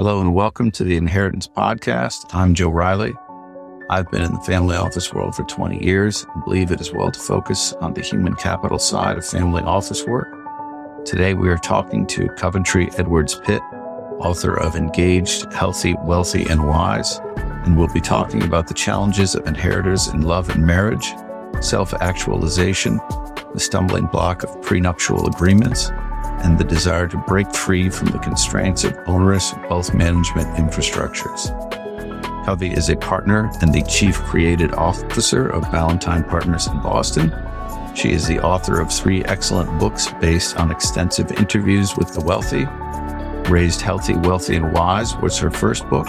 [0.00, 2.34] Hello and welcome to the Inheritance Podcast.
[2.34, 3.12] I'm Joe Riley.
[3.90, 7.10] I've been in the family office world for 20 years and believe it is well
[7.10, 11.04] to focus on the human capital side of family office work.
[11.04, 13.60] Today we are talking to Coventry Edwards Pitt,
[14.20, 17.20] author of Engaged, Healthy, Wealthy, and Wise,
[17.66, 21.12] and we'll be talking about the challenges of inheritors in love and marriage,
[21.60, 22.96] self actualization,
[23.52, 25.90] the stumbling block of prenuptial agreements,
[26.42, 31.50] and the desire to break free from the constraints of onerous wealth management infrastructures.
[32.44, 37.32] Covie is a partner and the chief creative officer of Ballentine Partners in Boston.
[37.94, 42.66] She is the author of three excellent books based on extensive interviews with the wealthy.
[43.50, 46.08] Raised Healthy, Wealthy, and Wise was her first book,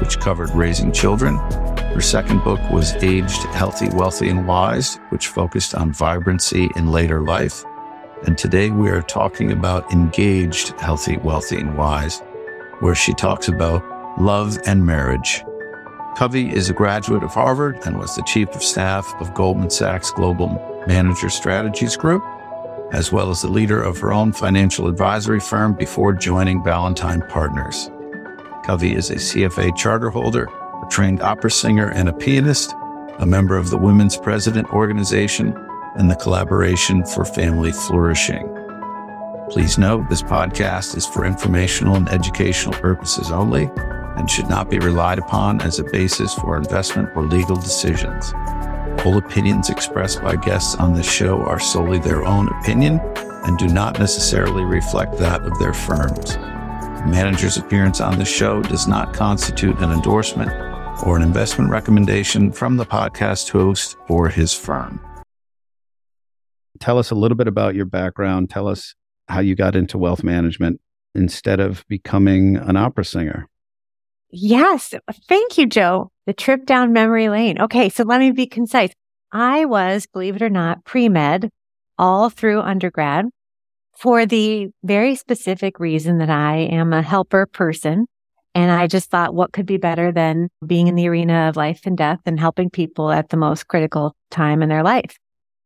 [0.00, 1.36] which covered raising children.
[1.36, 7.22] Her second book was Aged, Healthy, Wealthy, and Wise, which focused on vibrancy in later
[7.22, 7.64] life.
[8.24, 12.22] And today we are talking about engaged, healthy, wealthy, and wise,
[12.80, 13.84] where she talks about
[14.18, 15.42] love and marriage.
[16.16, 20.10] Covie is a graduate of Harvard and was the chief of staff of Goldman Sachs
[20.10, 20.48] Global
[20.86, 22.24] Manager Strategies Group,
[22.92, 27.90] as well as the leader of her own financial advisory firm before joining Ballentine Partners.
[28.64, 32.72] Covie is a CFA charter holder, a trained opera singer and a pianist,
[33.18, 35.52] a member of the Women's President Organization,
[35.98, 38.46] and the Collaboration for Family Flourishing.
[39.50, 43.70] Please note this podcast is for informational and educational purposes only
[44.16, 48.32] and should not be relied upon as a basis for investment or legal decisions.
[49.04, 53.00] All opinions expressed by guests on this show are solely their own opinion
[53.44, 56.34] and do not necessarily reflect that of their firms.
[56.34, 60.50] The manager's appearance on this show does not constitute an endorsement
[61.04, 64.98] or an investment recommendation from the podcast host or his firm.
[66.80, 68.50] Tell us a little bit about your background.
[68.50, 68.94] Tell us
[69.28, 70.80] how you got into wealth management
[71.14, 73.48] instead of becoming an opera singer.
[74.30, 74.94] Yes.
[75.28, 76.10] Thank you, Joe.
[76.26, 77.60] The trip down memory lane.
[77.60, 77.88] Okay.
[77.88, 78.90] So let me be concise.
[79.32, 81.50] I was, believe it or not, pre med
[81.98, 83.26] all through undergrad
[83.96, 88.06] for the very specific reason that I am a helper person.
[88.54, 91.80] And I just thought, what could be better than being in the arena of life
[91.84, 95.18] and death and helping people at the most critical time in their life?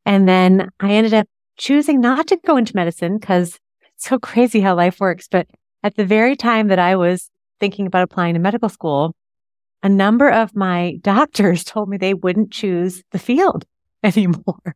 [0.06, 3.58] And then I ended up choosing not to go into medicine because
[3.94, 5.28] it's so crazy how life works.
[5.30, 5.46] But
[5.82, 9.14] at the very time that I was thinking about applying to medical school,
[9.82, 13.64] a number of my doctors told me they wouldn't choose the field
[14.02, 14.74] anymore.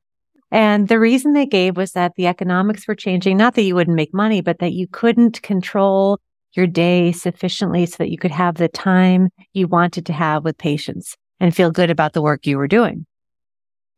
[0.51, 3.37] And the reason they gave was that the economics were changing.
[3.37, 6.21] Not that you wouldn't make money, but that you couldn't control
[6.53, 10.57] your day sufficiently so that you could have the time you wanted to have with
[10.57, 13.05] patients and feel good about the work you were doing.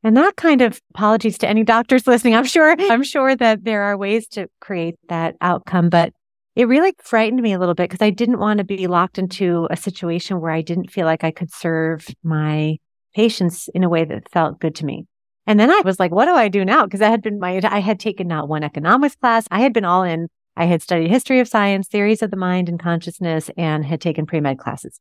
[0.06, 2.36] And that kind of apologies to any doctors listening.
[2.36, 6.12] I'm sure, I'm sure that there are ways to create that outcome, but
[6.54, 9.66] it really frightened me a little bit because I didn't want to be locked into
[9.68, 12.76] a situation where I didn't feel like I could serve my
[13.16, 15.06] patients in a way that felt good to me.
[15.44, 16.84] And then I was like, what do I do now?
[16.84, 19.48] Because I had been my, I had taken not one economics class.
[19.50, 20.28] I had been all in.
[20.56, 24.24] I had studied history of science, theories of the mind and consciousness, and had taken
[24.24, 24.98] pre-med classes.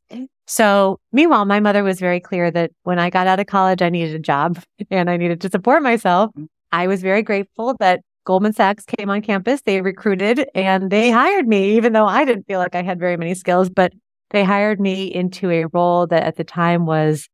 [0.48, 3.90] So meanwhile, my mother was very clear that when I got out of college, I
[3.90, 4.62] needed a job
[4.92, 6.32] and I needed to support myself.
[6.38, 6.48] Mm.
[6.72, 9.62] I was very grateful that Goldman Sachs came on campus.
[9.62, 13.18] They recruited and they hired me, even though I didn't feel like I had very
[13.18, 13.94] many skills, but
[14.32, 17.30] they hired me into a role that at the time was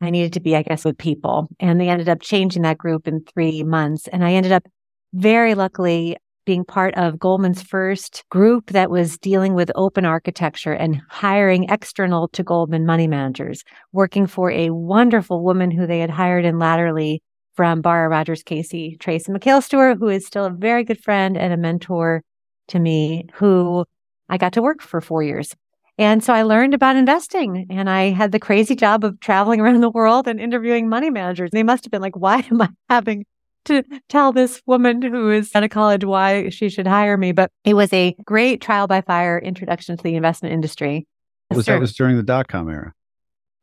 [0.00, 1.48] I needed to be, I guess, with people.
[1.60, 4.08] And they ended up changing that group in three months.
[4.08, 4.64] And I ended up
[5.12, 11.00] very luckily being part of Goldman's first group that was dealing with open architecture and
[11.08, 16.44] hiring external to Goldman money managers, working for a wonderful woman who they had hired
[16.44, 17.22] in laterally
[17.54, 21.52] from Barra Rogers Casey, Tracy McHale Stewart, who is still a very good friend and
[21.52, 22.22] a mentor
[22.68, 23.84] to me, who
[24.28, 25.54] I got to work for four years.
[25.98, 29.80] And so I learned about investing and I had the crazy job of traveling around
[29.80, 31.50] the world and interviewing money managers.
[31.52, 33.26] They must have been like, why am I having
[33.64, 37.32] to tell this woman who is out of college why she should hire me?
[37.32, 41.06] But it was a great trial by fire introduction to the investment industry.
[41.50, 42.94] Was that was during the dot com era?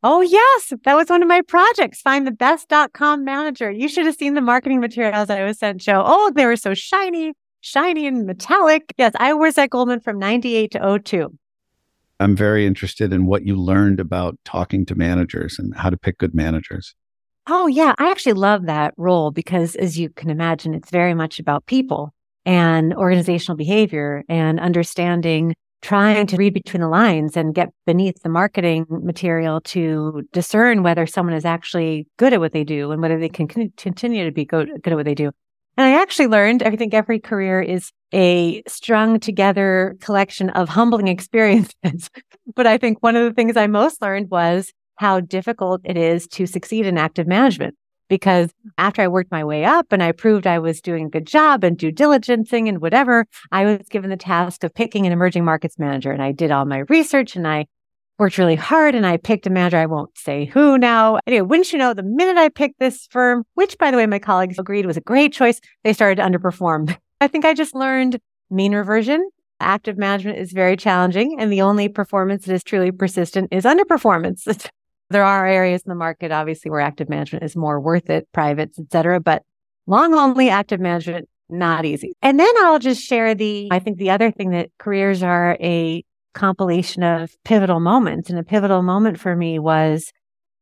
[0.02, 0.72] Oh, yes.
[0.86, 2.02] That was one of my projects.
[2.02, 3.70] Find the best dot com manager.
[3.70, 6.04] You should have seen the marketing materials I was sent, Joe.
[6.06, 8.94] Oh, they were so shiny, shiny and metallic.
[8.98, 11.38] Yes, I was at Goldman from 98 to 02.
[12.22, 16.18] I'm very interested in what you learned about talking to managers and how to pick
[16.18, 16.96] good managers.
[17.52, 17.96] Oh, yeah.
[17.98, 22.14] I actually love that role because, as you can imagine, it's very much about people
[22.46, 28.30] and organizational behavior and understanding trying to read between the lines and get beneath the
[28.30, 33.18] marketing material to discern whether someone is actually good at what they do and whether
[33.18, 35.32] they can continue to be good, at what they do.
[35.76, 41.08] And I actually learned, I think every career is a strung together collection of humbling
[41.16, 42.12] experiences.
[42.56, 46.28] but I think one of the things I most learned was how difficult it is
[46.28, 47.74] to succeed in active management.
[48.10, 51.26] Because after I worked my way up and I proved I was doing a good
[51.26, 55.46] job and due diligencing and whatever, I was given the task of picking an emerging
[55.46, 56.12] markets manager.
[56.12, 57.68] And I did all my research and I
[58.18, 59.78] worked really hard and I picked a manager.
[59.78, 61.20] I won't say who now.
[61.26, 64.20] Anyway, wouldn't you know, the minute I picked this firm, which by the way, my
[64.20, 66.98] colleagues agreed was a great choice, they started to underperform.
[67.22, 68.20] I think I just learned
[68.50, 69.30] mean reversion.
[69.62, 74.70] Active management is very challenging and the only performance that is truly persistent is underperformance.
[75.10, 78.80] there are areas in the market, obviously, where active management is more worth it, privates,
[78.80, 79.44] et cetera, but
[79.88, 82.14] long only active management, not easy.
[82.22, 86.04] And then I'll just share the, I think the other thing that careers are a
[86.36, 88.30] compilation of pivotal moments.
[88.30, 90.12] And a pivotal moment for me was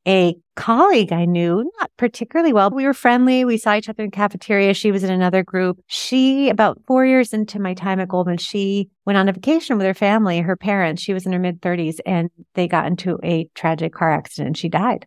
[0.07, 2.69] a colleague I knew not particularly well.
[2.71, 3.43] We were friendly.
[3.43, 4.73] We saw each other in cafeteria.
[4.73, 5.79] She was in another group.
[5.87, 9.85] She, about four years into my time at Goldman, she went on a vacation with
[9.85, 11.01] her family, her parents.
[11.01, 14.57] She was in her mid 30s and they got into a tragic car accident and
[14.57, 15.05] she died.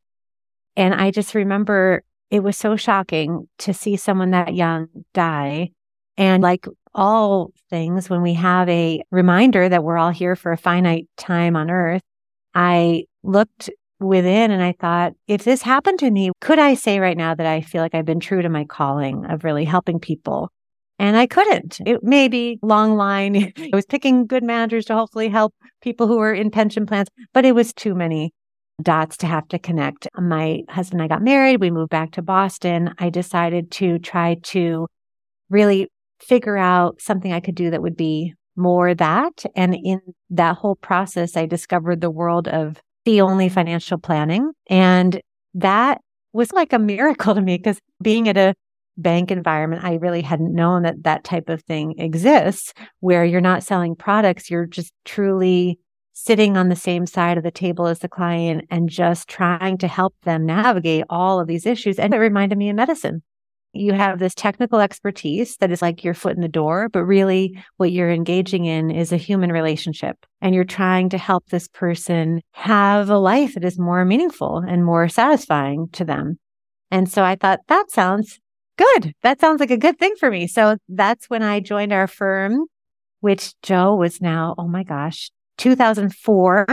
[0.76, 5.70] And I just remember it was so shocking to see someone that young die.
[6.16, 10.58] And like all things, when we have a reminder that we're all here for a
[10.58, 12.02] finite time on earth,
[12.54, 13.70] I looked
[14.00, 17.46] within and I thought, if this happened to me, could I say right now that
[17.46, 20.50] I feel like I've been true to my calling of really helping people?
[20.98, 21.80] And I couldn't.
[21.86, 23.52] It may be long line.
[23.58, 27.44] I was picking good managers to hopefully help people who were in pension plans, but
[27.44, 28.32] it was too many
[28.82, 30.08] dots to have to connect.
[30.18, 31.60] My husband and I got married.
[31.60, 32.94] We moved back to Boston.
[32.98, 34.86] I decided to try to
[35.48, 35.88] really
[36.20, 39.44] figure out something I could do that would be more that.
[39.56, 40.00] And in
[40.30, 44.52] that whole process, I discovered the world of fee only financial planning.
[44.68, 45.20] And
[45.54, 46.00] that
[46.32, 48.54] was like a miracle to me because being at a
[48.96, 53.62] bank environment, I really hadn't known that that type of thing exists where you're not
[53.62, 54.50] selling products.
[54.50, 55.78] You're just truly
[56.12, 59.88] sitting on the same side of the table as the client and just trying to
[59.88, 61.98] help them navigate all of these issues.
[61.98, 63.22] And it reminded me of medicine
[63.72, 67.62] you have this technical expertise that is like your foot in the door, but really
[67.76, 70.16] what you're engaging in is a human relationship.
[70.40, 74.84] And you're trying to help this person have a life that is more meaningful and
[74.84, 76.38] more satisfying to them.
[76.90, 78.40] And so I thought that sounds
[78.76, 79.14] good.
[79.22, 80.46] That sounds like a good thing for me.
[80.46, 82.66] So that's when I joined our firm,
[83.20, 86.66] which Joe was now, oh my gosh, 2004.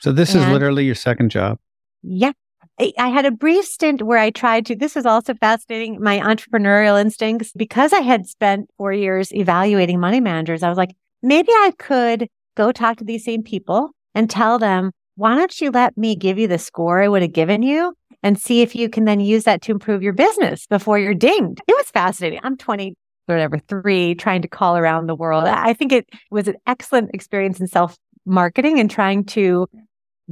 [0.00, 1.58] So this and is literally your second job.
[2.02, 2.32] Yeah.
[2.78, 7.00] I had a brief stint where I tried to, this was also fascinating, my entrepreneurial
[7.00, 7.52] instincts.
[7.56, 12.28] Because I had spent four years evaluating money managers, I was like, maybe I could
[12.56, 16.38] go talk to these same people and tell them, why don't you let me give
[16.38, 19.44] you the score I would have given you and see if you can then use
[19.44, 21.60] that to improve your business before you're dinged?
[21.66, 22.38] It was fascinating.
[22.44, 22.94] I'm 20,
[23.26, 25.44] whatever, three, trying to call around the world.
[25.44, 29.66] I think it was an excellent experience in self marketing and trying to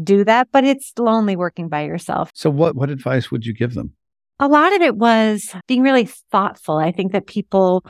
[0.02, 2.30] do that, but it's lonely working by yourself.
[2.34, 3.92] So what what advice would you give them?
[4.38, 6.76] A lot of it was being really thoughtful.
[6.76, 7.84] I think that people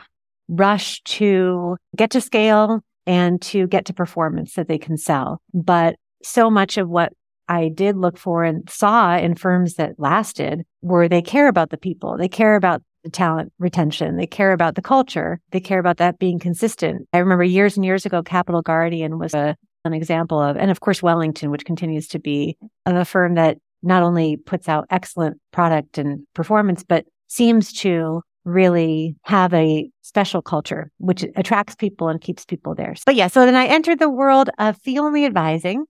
[0.48, 5.40] rush to get to scale and to get to performance that they can sell.
[5.52, 7.12] But so much of what
[7.48, 11.76] I did look for and saw in firms that lasted were they care about the
[11.76, 12.16] people.
[12.16, 14.16] They care about the talent retention.
[14.16, 15.40] They care about the culture.
[15.52, 17.08] They care about that being consistent.
[17.12, 19.56] I remember years and years ago, Capital Guardian was a
[19.86, 24.02] an example of, and of course, Wellington, which continues to be a firm that not
[24.02, 30.90] only puts out excellent product and performance, but seems to really have a special culture,
[30.98, 32.94] which attracts people and keeps people there.
[33.04, 35.84] But yeah, so then I entered the world of fee only advising.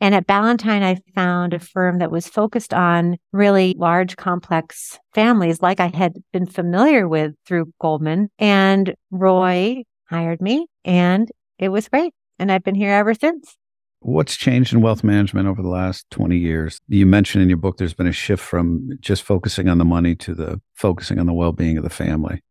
[0.00, 5.62] And at Ballentine, I found a firm that was focused on really large, complex families
[5.62, 8.28] like I had been familiar with through Goldman.
[8.36, 13.56] And Roy hired me and it was great and I've been here ever since.
[14.00, 16.80] What's changed in wealth management over the last 20 years?
[16.88, 20.16] You mentioned in your book there's been a shift from just focusing on the money
[20.16, 22.42] to the focusing on the well-being of the family.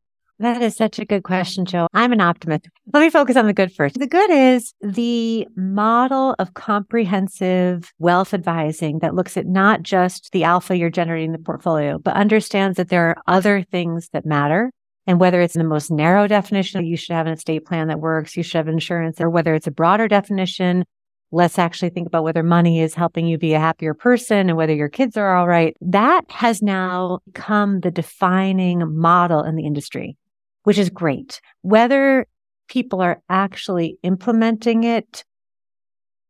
[0.41, 1.87] That is such a good question, Joe.
[1.93, 2.67] I'm an optimist.
[2.91, 3.99] Let me focus on the good first.
[3.99, 10.43] The good is the model of comprehensive wealth advising that looks at not just the
[10.43, 14.71] alpha you're generating in the portfolio, but understands that there are other things that matter
[15.07, 18.37] and whether it's the most narrow definition, you should have an estate plan that works,
[18.37, 20.85] you should have insurance, or whether it's a broader definition,
[21.31, 24.73] let's actually think about whether money is helping you be a happier person and whether
[24.73, 25.75] your kids are all right.
[25.81, 30.17] That has now become the defining model in the industry,
[30.63, 31.41] which is great.
[31.61, 32.27] Whether
[32.67, 35.23] people are actually implementing it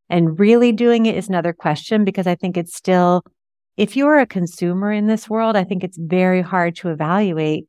[0.09, 3.23] and really doing it is another question because I think it's still,
[3.77, 7.65] if you're a consumer in this world, I think it's very hard to evaluate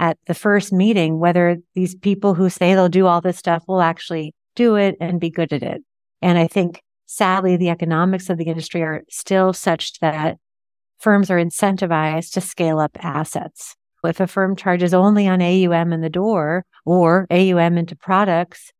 [0.00, 3.82] at the first meeting whether these people who say they'll do all this stuff will
[3.82, 5.82] actually do it and be good at it.
[6.22, 10.38] And I think sadly, the economics of the industry are still such that
[10.98, 13.76] firms are incentivized to scale up assets.
[14.02, 18.72] If a firm charges only on AUM in the door or AUM into products,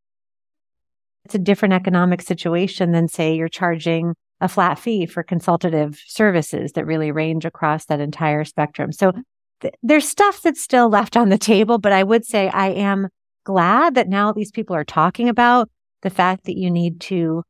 [1.26, 6.72] it's a different economic situation than say you're charging a flat fee for consultative services
[6.72, 8.90] that really range across that entire spectrum.
[8.90, 9.12] So
[9.60, 13.08] th- there's stuff that's still left on the table, but I would say I am
[13.44, 15.68] glad that now these people are talking about
[16.02, 17.42] the fact that you need to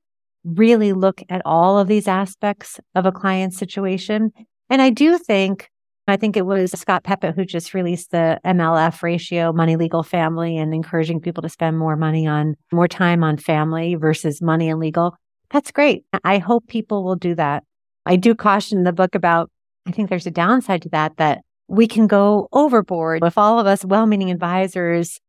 [0.45, 4.33] really look at all of these aspects of a client situation.
[4.69, 5.69] And I do think,
[6.09, 10.57] I think it was Scott Peppet who just released the MLF ratio, money, legal, family,
[10.57, 14.81] and encouraging people to spend more money on more time on family versus money and
[14.81, 15.15] legal.
[15.51, 16.05] That's great.
[16.25, 17.65] I hope people will do that.
[18.07, 19.51] I do caution the book about,
[19.87, 23.67] I think there's a downside to that, that we can go overboard if all of
[23.67, 25.21] us well meaning advisors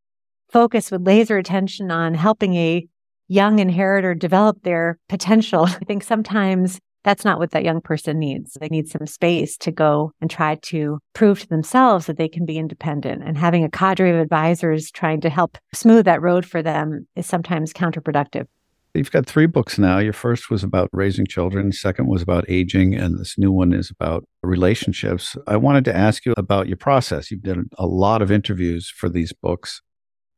[0.50, 2.86] focus with laser attention on helping a
[3.28, 5.64] young inheritor develop their potential.
[5.66, 8.56] I think sometimes that's not what that young person needs.
[8.60, 12.44] They need some space to go and try to prove to themselves that they can
[12.44, 13.22] be independent.
[13.24, 17.26] And having a cadre of advisors trying to help smooth that road for them is
[17.26, 18.46] sometimes counterproductive.
[18.94, 19.98] You've got three books now.
[19.98, 23.90] Your first was about raising children, second was about aging, and this new one is
[23.90, 25.34] about relationships.
[25.46, 27.30] I wanted to ask you about your process.
[27.30, 29.80] You've done a lot of interviews for these books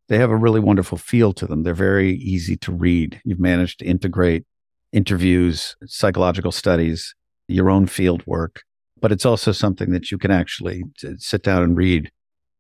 [0.09, 1.63] they have a really wonderful feel to them.
[1.63, 3.21] They're very easy to read.
[3.25, 4.45] You've managed to integrate
[4.93, 7.15] interviews, psychological studies,
[7.49, 8.63] your own field work,
[9.01, 12.11] but it's also something that you can actually uh, sit down and read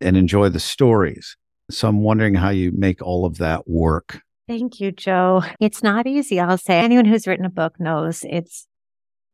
[0.00, 1.36] and enjoy the stories.
[1.70, 4.20] So I'm wondering how you make all of that work.
[4.46, 5.42] Thank you, Joe.
[5.58, 6.38] It's not easy.
[6.38, 8.66] I'll say anyone who's written a book knows it's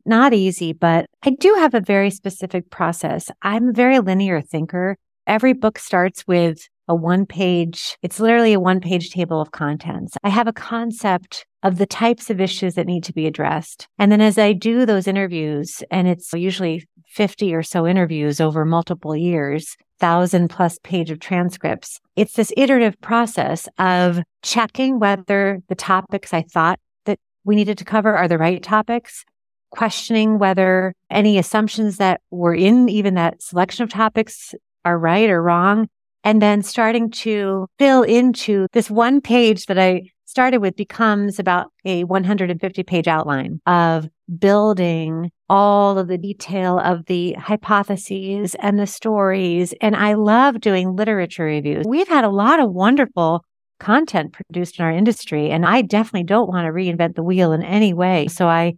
[0.06, 3.28] not easy, but I do have a very specific process.
[3.42, 4.96] I'm a very linear thinker.
[5.26, 10.16] Every book starts with a one page, it's literally a one page table of contents.
[10.24, 13.86] I have a concept of the types of issues that need to be addressed.
[13.98, 18.64] And then as I do those interviews, and it's usually 50 or so interviews over
[18.64, 25.74] multiple years, thousand plus page of transcripts, it's this iterative process of checking whether the
[25.74, 29.24] topics I thought that we needed to cover are the right topics,
[29.70, 35.42] questioning whether any assumptions that were in even that selection of topics are right or
[35.42, 35.88] wrong,
[36.24, 41.72] and then starting to fill into this one page that I started with becomes about
[41.84, 44.08] a 150 page outline of
[44.38, 49.74] building all of the detail of the hypotheses and the stories.
[49.80, 51.84] And I love doing literature reviews.
[51.86, 53.44] We've had a lot of wonderful
[53.80, 57.64] content produced in our industry, and I definitely don't want to reinvent the wheel in
[57.64, 58.28] any way.
[58.28, 58.74] So I,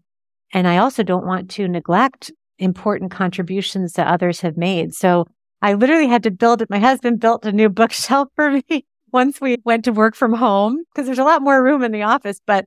[0.54, 4.94] and I also don't want to neglect important contributions that others have made.
[4.94, 5.26] So
[5.60, 6.70] I literally had to build it.
[6.70, 10.82] My husband built a new bookshelf for me once we went to work from home
[10.92, 12.40] because there's a lot more room in the office.
[12.46, 12.64] But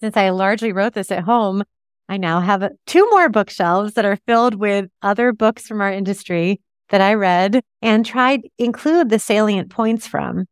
[0.00, 1.62] since I largely wrote this at home,
[2.08, 6.60] I now have two more bookshelves that are filled with other books from our industry
[6.90, 10.46] that I read and tried include the salient points from.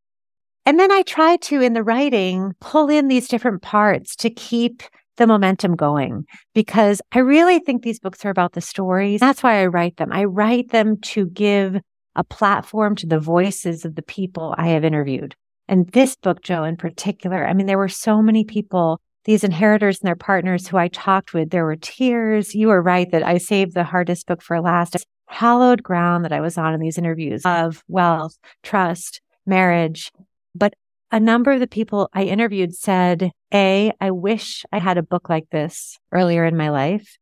[0.67, 4.83] And then I try to, in the writing, pull in these different parts to keep
[5.17, 9.21] the momentum going because I really think these books are about the stories.
[9.21, 10.11] That's why I write them.
[10.13, 11.81] I write them to give
[12.17, 15.35] a platform to the voices of the people I have interviewed.
[15.69, 20.01] And this book, Joe, in particular, I mean, there were so many people, these inheritors
[20.01, 21.51] and their partners who I talked with.
[21.51, 22.55] There were tears.
[22.55, 24.95] You were right that I saved the hardest book for last.
[24.95, 30.13] It's hallowed ground that I was on in these interviews of wealth, trust, marriage.
[30.55, 30.75] But
[31.11, 35.29] a number of the people I interviewed said, A, I wish I had a book
[35.29, 37.17] like this earlier in my life.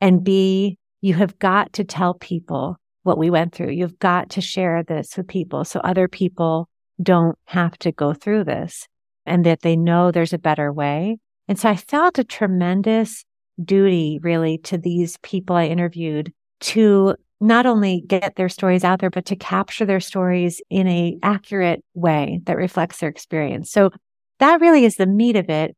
[0.00, 3.70] And B, you have got to tell people what we went through.
[3.70, 6.68] You've got to share this with people so other people
[7.02, 8.88] don't have to go through this
[9.26, 11.18] and that they know there's a better way.
[11.46, 13.24] And so I felt a tremendous
[13.62, 19.10] duty really to these people I interviewed to not only get their stories out there,
[19.10, 23.70] but to capture their stories in a accurate way that reflects their experience.
[23.70, 23.90] So
[24.38, 25.76] that really is the meat of it.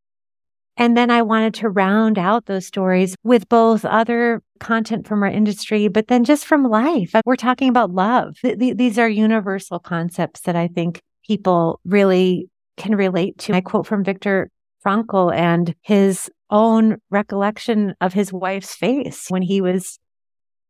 [0.76, 5.29] And then I wanted to round out those stories with both other content from our
[5.29, 7.13] industry, but then just from life.
[7.25, 8.37] We're talking about love.
[8.43, 13.55] Th- these are universal concepts that I think people really can relate to.
[13.55, 14.51] I quote from Viktor
[14.85, 19.99] Frankl and his own recollection of his wife's face when he was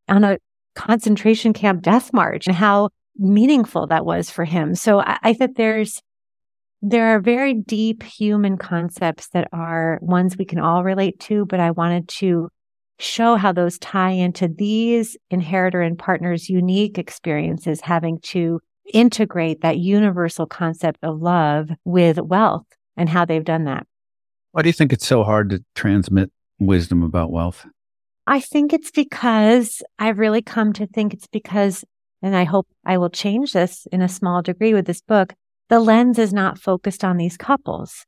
[0.09, 0.39] on a
[0.75, 4.75] concentration camp death march and how meaningful that was for him.
[4.75, 6.01] So I, I think there's
[6.83, 11.59] there are very deep human concepts that are ones we can all relate to, but
[11.59, 12.49] I wanted to
[12.99, 18.61] show how those tie into these inheritor and partners unique experiences having to
[18.93, 23.87] integrate that universal concept of love with wealth and how they've done that.
[24.53, 27.67] Why do you think it's so hard to transmit wisdom about wealth?
[28.27, 31.85] I think it's because I've really come to think it's because,
[32.23, 35.35] and I hope I will change this in a small degree with this book,
[35.69, 38.05] the lens is not focused on these couples.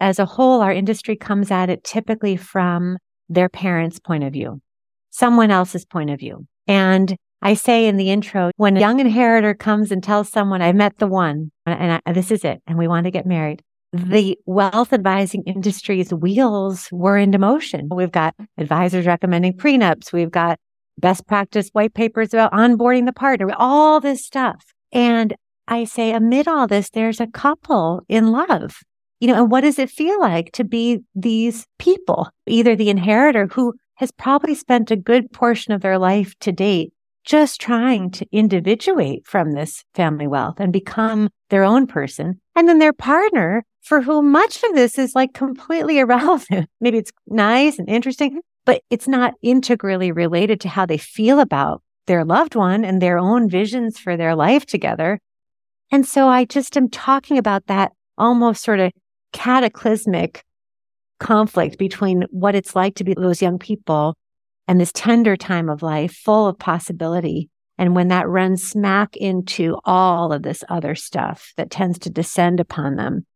[0.00, 2.98] As a whole, our industry comes at it typically from
[3.30, 4.60] their parents' point of view,
[5.08, 6.46] someone else's point of view.
[6.66, 10.72] And I say in the intro, when a young inheritor comes and tells someone, I
[10.72, 14.38] met the one and I, this is it, and we want to get married, the
[14.44, 17.88] wealth advising industry's wheels were into motion.
[17.90, 20.12] We've got advisors recommending prenups.
[20.12, 20.58] We've got
[20.98, 24.62] best practice white papers about onboarding the partner, all this stuff.
[24.92, 25.34] And
[25.66, 28.76] I say, amid all this, there's a couple in love.
[29.20, 32.30] You know, and what does it feel like to be these people?
[32.46, 36.92] Either the inheritor who has probably spent a good portion of their life to date
[37.24, 42.40] just trying to individuate from this family wealth and become their own person.
[42.56, 46.68] And then their partner for whom much of this is like completely irrelevant.
[46.80, 51.82] Maybe it's nice and interesting, but it's not integrally related to how they feel about
[52.06, 55.20] their loved one and their own visions for their life together.
[55.92, 58.92] And so I just am talking about that almost sort of
[59.32, 60.44] cataclysmic
[61.18, 64.16] conflict between what it's like to be those young people
[64.66, 67.50] and this tender time of life full of possibility.
[67.78, 72.60] And when that runs smack into all of this other stuff that tends to descend
[72.60, 73.26] upon them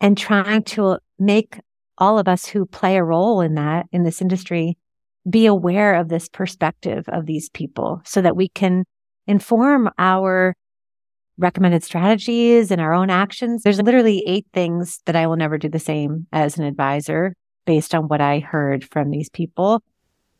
[0.00, 1.58] and trying to make
[1.98, 4.76] all of us who play a role in that in this industry
[5.28, 8.84] be aware of this perspective of these people so that we can
[9.26, 10.54] inform our
[11.38, 13.62] recommended strategies and our own actions.
[13.62, 17.34] There's literally eight things that I will never do the same as an advisor
[17.66, 19.82] based on what I heard from these people.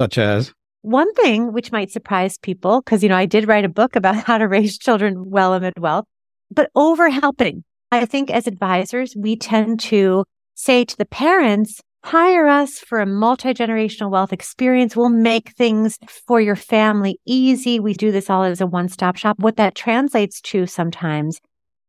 [0.00, 0.52] Such as?
[0.82, 4.16] One thing which might surprise people, because, you know, I did write a book about
[4.24, 6.06] how to raise children well amid wealth,
[6.50, 7.64] but over helping.
[7.92, 10.24] I think as advisors, we tend to
[10.54, 14.94] say to the parents, hire us for a multi-generational wealth experience.
[14.94, 17.80] We'll make things for your family easy.
[17.80, 19.40] We do this all as a one-stop shop.
[19.40, 21.40] What that translates to sometimes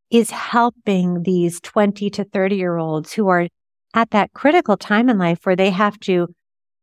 [0.10, 3.48] is helping these 20 to 30 year olds who are
[3.94, 6.28] at that critical time in life where they have to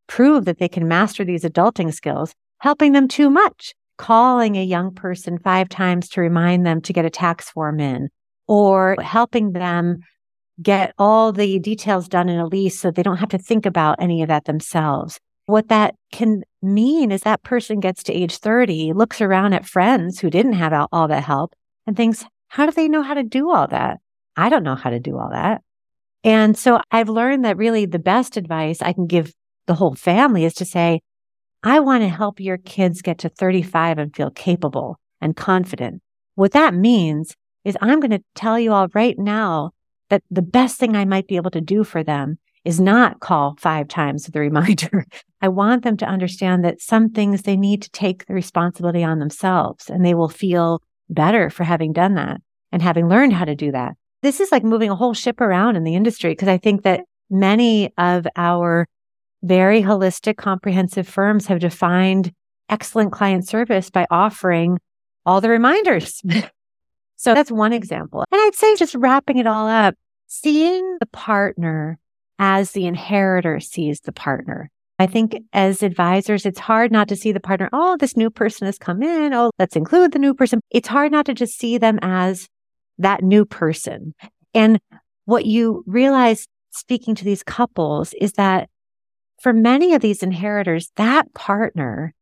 [0.07, 4.95] prove that they can master these adulting skills, helping them too much, calling a young
[4.95, 8.11] person five times to remind them to get a tax form in,
[8.47, 9.99] or helping them
[10.63, 13.97] get all the details done in a lease so they don't have to think about
[14.01, 15.19] any of that themselves.
[15.47, 20.19] What that can mean is that person gets to age 30, looks around at friends
[20.19, 21.55] who didn't have all that help
[21.87, 23.99] and thinks, how do they know how to do all that?
[24.37, 25.63] I don't know how to do all that.
[26.23, 29.35] And so I've learned that really the best advice I can give
[29.67, 31.01] the whole family is to say,
[31.63, 36.03] I want to help your kids get to 35 and feel capable and confident.
[36.35, 39.73] What that means is I'm going to tell you all right now
[40.15, 43.57] that the best thing I might be able to do for them is not call
[43.59, 45.07] five times the reminder.
[45.43, 49.19] I want them to understand that some things they need to take the responsibility on
[49.19, 53.57] themselves and they will feel better for having done that and having learned how to
[53.57, 53.95] do that.
[54.23, 57.01] This is like moving a whole ship around in the industry because I think that
[57.29, 58.87] many of our
[59.43, 62.33] very holistic, comprehensive firms have defined
[62.69, 64.79] excellent client service by offering
[65.27, 66.23] all the reminders.
[67.17, 68.25] so that's one example.
[68.31, 69.95] And I'd say just wrapping it all up,
[70.43, 71.99] seeing the partner
[72.39, 74.71] as the inheritor sees the partner.
[74.99, 77.69] I think as advisors, it's hard not to see the partner.
[77.73, 79.33] Oh, this new person has come in.
[79.33, 80.61] Oh, let's include the new person.
[80.71, 82.49] It's hard not to just see them as
[82.99, 84.15] that new person.
[84.55, 84.81] And
[85.25, 88.69] what you realize speaking to these couples is that
[89.41, 92.15] for many of these inheritors, that partner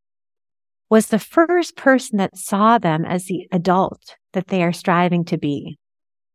[0.89, 5.39] was the first person that saw them as the adult that they are striving to
[5.39, 5.79] be.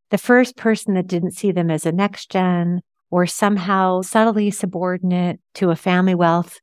[0.09, 5.39] The first person that didn't see them as a next gen or somehow subtly subordinate
[5.55, 6.59] to a family wealth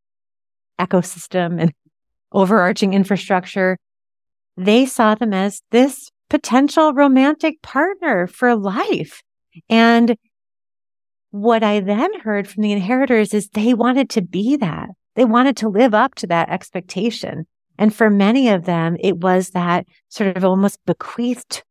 [0.78, 1.72] ecosystem and
[2.32, 3.78] overarching infrastructure.
[4.56, 9.22] They saw them as this potential romantic partner for life.
[9.68, 10.16] And
[11.30, 14.88] what I then heard from the inheritors is they wanted to be that.
[15.16, 17.46] They wanted to live up to that expectation.
[17.78, 21.64] And for many of them, it was that sort of almost bequeathed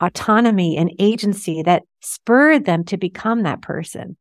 [0.00, 4.16] autonomy and agency that spurred them to become that person.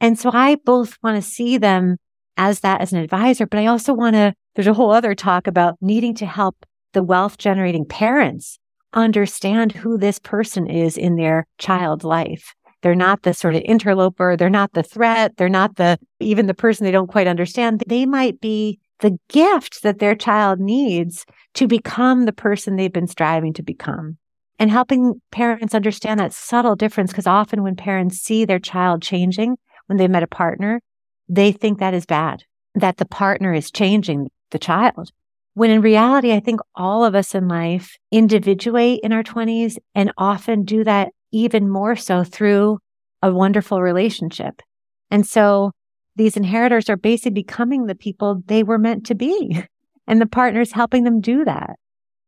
[0.00, 1.96] And so I both want to see them
[2.36, 5.46] as that as an advisor, but I also want to, there's a whole other talk
[5.46, 8.58] about needing to help the wealth generating parents
[8.94, 14.36] understand who this person is in their child's life they're not the sort of interloper.
[14.36, 15.36] They're not the threat.
[15.36, 17.82] They're not the, even the person they don't quite understand.
[17.86, 23.06] They might be the gift that their child needs to become the person they've been
[23.06, 24.18] striving to become.
[24.62, 27.10] And helping parents understand that subtle difference.
[27.10, 30.80] Because often when parents see their child changing when they met a partner,
[31.28, 32.44] they think that is bad,
[32.76, 35.10] that the partner is changing the child.
[35.54, 40.12] When in reality, I think all of us in life individuate in our 20s and
[40.16, 42.78] often do that even more so through
[43.20, 44.62] a wonderful relationship.
[45.10, 45.72] And so
[46.14, 49.64] these inheritors are basically becoming the people they were meant to be
[50.06, 51.80] and the partners helping them do that.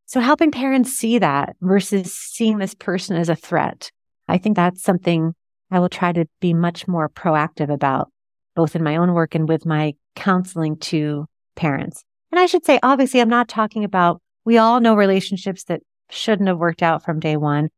[0.07, 3.91] So helping parents see that versus seeing this person as a threat.
[4.29, 5.35] I think that's something
[5.71, 8.11] I will try to be much more proactive about,
[8.55, 12.05] both in my own work and with my counseling to parents.
[12.31, 16.49] And I should say, obviously, I'm not talking about, we all know relationships that shouldn't
[16.49, 17.71] have worked out from day one.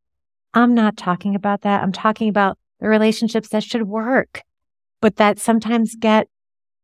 [0.54, 1.82] I'm not talking about that.
[1.82, 4.42] I'm talking about the relationships that should work,
[5.00, 6.28] but that sometimes get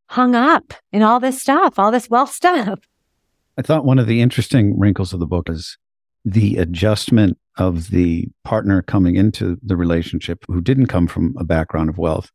[0.08, 2.80] hung up in all this stuff, all this wealth stuff.
[3.58, 5.76] I thought one of the interesting wrinkles of the book is
[6.24, 11.90] the adjustment of the partner coming into the relationship who didn't come from a background
[11.90, 12.30] of wealth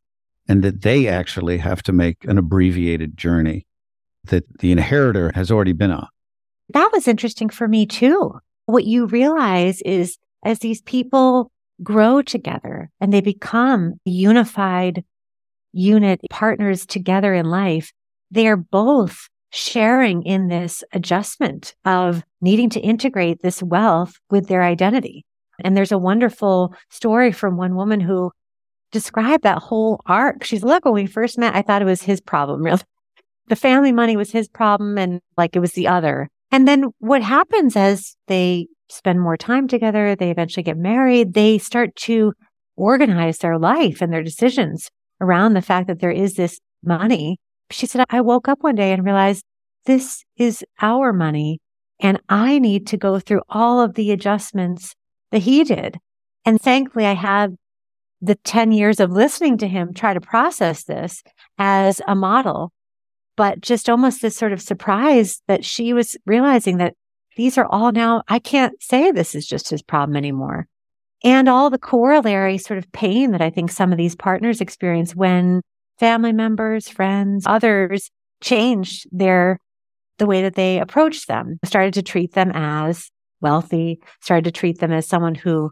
[0.46, 3.66] and that they actually have to make an abbreviated journey
[4.24, 6.06] that the inheritor has already been on.
[6.70, 8.38] That was interesting for me too.
[8.66, 11.50] What you realize is as these people
[11.82, 15.04] grow together and they become unified
[15.72, 17.92] unit partners together in life,
[18.30, 24.62] they are both sharing in this adjustment of needing to integrate this wealth with their
[24.62, 25.24] identity.
[25.64, 28.30] And there's a wonderful story from one woman who
[28.92, 30.44] described that whole arc.
[30.44, 32.80] She's, look, when we first met, I thought it was his problem, really.
[33.48, 36.28] The family money was his problem and like it was the other.
[36.50, 41.58] And then what happens as they spend more time together, they eventually get married, they
[41.58, 42.34] start to
[42.76, 47.38] organize their life and their decisions around the fact that there is this money
[47.70, 49.44] she said, I woke up one day and realized
[49.84, 51.60] this is our money
[52.00, 54.94] and I need to go through all of the adjustments
[55.30, 55.98] that he did.
[56.44, 57.56] And thankfully I had
[58.20, 61.22] the 10 years of listening to him try to process this
[61.58, 62.72] as a model,
[63.36, 66.94] but just almost this sort of surprise that she was realizing that
[67.36, 70.66] these are all now, I can't say this is just his problem anymore.
[71.24, 75.14] And all the corollary sort of pain that I think some of these partners experience
[75.14, 75.62] when
[75.98, 79.58] family members, friends, others changed their,
[80.18, 84.78] the way that they approached them, started to treat them as wealthy, started to treat
[84.78, 85.70] them as someone who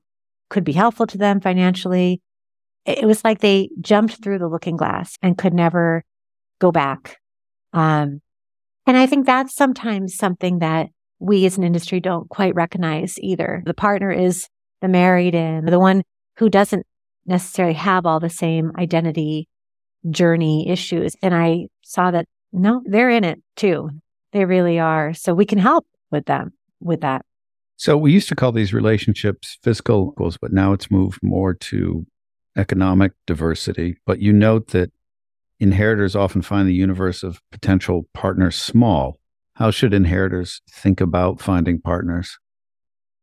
[0.49, 2.21] could be helpful to them financially.
[2.85, 6.05] It was like they jumped through the looking glass and could never
[6.61, 7.19] go back.
[7.73, 8.21] Um,
[8.87, 13.63] and I think that's sometimes something that we as an industry don't quite recognize either.
[13.67, 14.49] The partner is
[14.81, 16.03] the married in, the one
[16.37, 16.87] who doesn't
[17.27, 19.49] necessarily have all the same identity
[20.11, 21.17] journey issues.
[21.23, 23.91] And I saw that no, they're in it too.
[24.33, 25.15] They really are.
[25.15, 27.25] So we can help with them with that.
[27.77, 32.07] So we used to call these relationships fiscal goals, but now it's moved more to
[32.57, 33.97] economic diversity.
[34.07, 34.91] But you note that
[35.61, 39.19] inheritors often find the universe of potential partners small.
[39.55, 42.39] How should inheritors think about finding partners?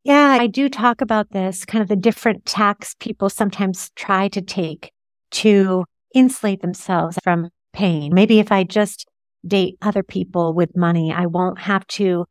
[0.03, 4.41] Yeah, I do talk about this kind of the different tacks people sometimes try to
[4.41, 4.91] take
[5.31, 8.13] to insulate themselves from pain.
[8.13, 9.07] Maybe if I just
[9.45, 12.25] date other people with money, I won't have to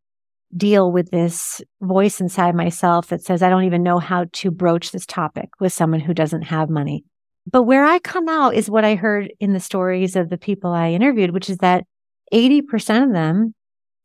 [0.56, 4.92] deal with this voice inside myself that says, I don't even know how to broach
[4.92, 7.04] this topic with someone who doesn't have money.
[7.50, 10.72] But where I come out is what I heard in the stories of the people
[10.72, 11.84] I interviewed, which is that
[12.32, 13.54] 80% of them,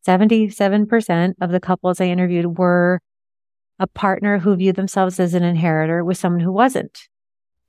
[0.07, 2.99] 77% of the couples I interviewed were
[3.79, 6.97] a partner who viewed themselves as an inheritor with someone who wasn't.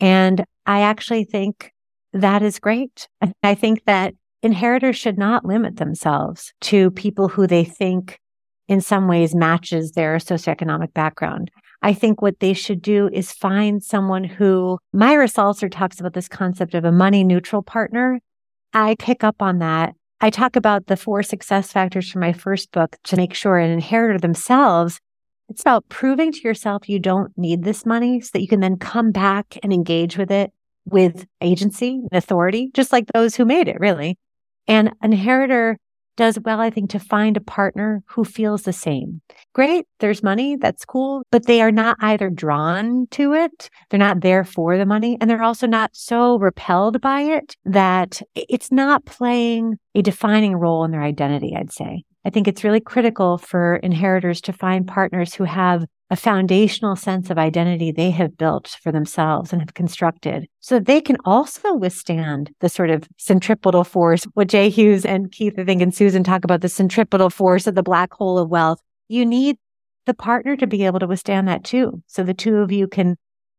[0.00, 1.72] And I actually think
[2.12, 3.08] that is great.
[3.42, 8.18] I think that inheritors should not limit themselves to people who they think
[8.68, 11.50] in some ways matches their socioeconomic background.
[11.82, 16.28] I think what they should do is find someone who Myra Salzer talks about this
[16.28, 18.20] concept of a money neutral partner.
[18.72, 19.94] I pick up on that.
[20.20, 23.70] I talk about the four success factors from my first book to make sure an
[23.70, 24.98] inheritor themselves.
[25.48, 28.76] It's about proving to yourself you don't need this money so that you can then
[28.76, 30.52] come back and engage with it
[30.90, 34.18] with agency and authority, just like those who made it, really.
[34.66, 35.78] And an inheritor
[36.18, 39.22] does well, I think, to find a partner who feels the same.
[39.54, 44.20] Great, there's money, that's cool, but they are not either drawn to it, they're not
[44.20, 49.06] there for the money, and they're also not so repelled by it that it's not
[49.06, 52.02] playing a defining role in their identity, I'd say.
[52.24, 57.28] I think it's really critical for inheritors to find partners who have a foundational sense
[57.28, 61.74] of identity they have built for themselves and have constructed so that they can also
[61.74, 64.24] withstand the sort of centripetal force.
[64.34, 67.74] What Jay Hughes and Keith, I think, and Susan talk about the centripetal force of
[67.74, 68.80] the black hole of wealth.
[69.08, 69.58] You need
[70.06, 72.02] the partner to be able to withstand that too.
[72.06, 73.16] So the two of you can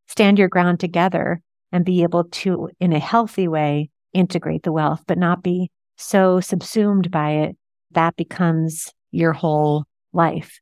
[0.08, 5.04] stand your ground together and be able to, in a healthy way, integrate the wealth,
[5.06, 7.58] but not be so subsumed by it
[7.92, 10.60] that becomes your whole life.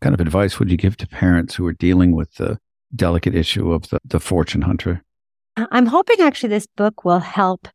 [0.00, 2.58] Kind of advice would you give to parents who are dealing with the
[2.94, 5.02] delicate issue of the, the fortune hunter?
[5.56, 7.68] Uh, I'm hoping actually this book will help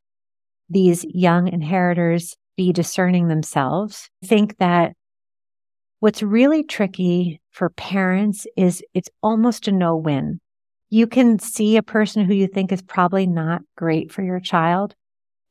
[0.69, 4.09] these young inheritors be discerning themselves.
[4.23, 4.93] I think that
[5.99, 10.39] what's really tricky for parents is it's almost a no win.
[10.89, 14.95] You can see a person who you think is probably not great for your child.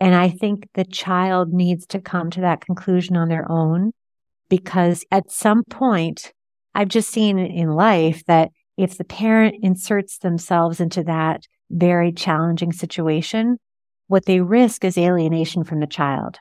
[0.00, 3.92] And I think the child needs to come to that conclusion on their own
[4.48, 6.32] because at some point,
[6.74, 12.72] I've just seen in life that if the parent inserts themselves into that very challenging
[12.72, 13.58] situation,
[14.08, 16.38] what they risk is alienation from the child.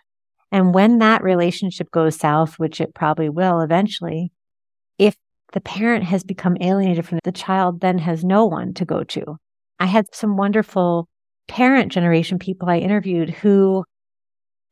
[0.52, 4.32] And when that relationship goes south, which it probably will eventually,
[4.98, 5.16] if
[5.54, 9.38] the parent has become alienated from the child, then has no one to go to.
[9.80, 11.08] I had some wonderful
[11.48, 13.84] parent generation people I interviewed who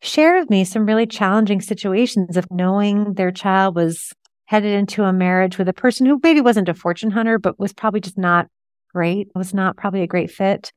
[0.02, 4.14] shared with me some really challenging situations of knowing their child was
[4.50, 7.72] headed into a marriage with a person who maybe wasn't a fortune hunter, but was
[7.72, 8.48] probably just not
[8.92, 10.74] great, was not probably a great fit.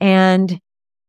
[0.00, 0.60] And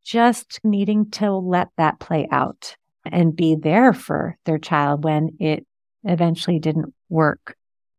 [0.06, 5.68] just needing to let that play out and be there for their child when it
[6.06, 7.58] eventually didn't work.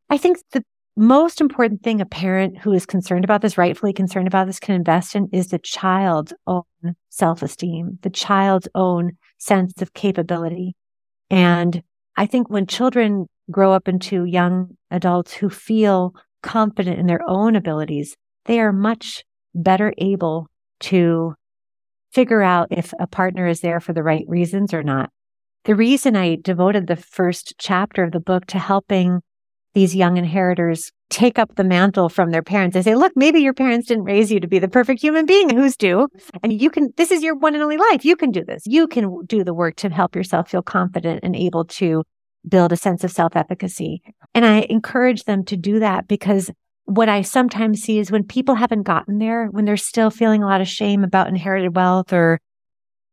[0.08, 0.64] I think the
[0.96, 4.74] most important thing a parent who is concerned about this, rightfully concerned about this, can
[4.74, 6.62] invest in is the child's own
[7.10, 10.74] self esteem, the child's own sense of capability.
[11.28, 11.82] And
[12.16, 17.56] I think when children grow up into young adults who feel confident in their own
[17.56, 20.48] abilities, they are much better able
[20.80, 21.34] to
[22.12, 25.10] figure out if a partner is there for the right reasons or not.
[25.64, 29.20] The reason I devoted the first chapter of the book to helping
[29.74, 32.76] these young inheritors take up the mantle from their parents.
[32.76, 35.50] I say, look, maybe your parents didn't raise you to be the perfect human being
[35.50, 36.08] who's due.
[36.42, 38.04] And you can, this is your one and only life.
[38.04, 38.62] You can do this.
[38.66, 42.02] You can do the work to help yourself feel confident and able to
[42.46, 44.02] build a sense of self efficacy.
[44.34, 46.50] And I encourage them to do that because
[46.84, 50.46] what I sometimes see is when people haven't gotten there, when they're still feeling a
[50.46, 52.40] lot of shame about inherited wealth or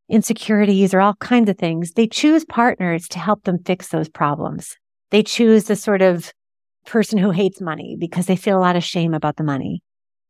[0.08, 4.78] insecurities or all kinds of things, they choose partners to help them fix those problems.
[5.12, 6.32] They choose the sort of
[6.86, 9.82] person who hates money because they feel a lot of shame about the money.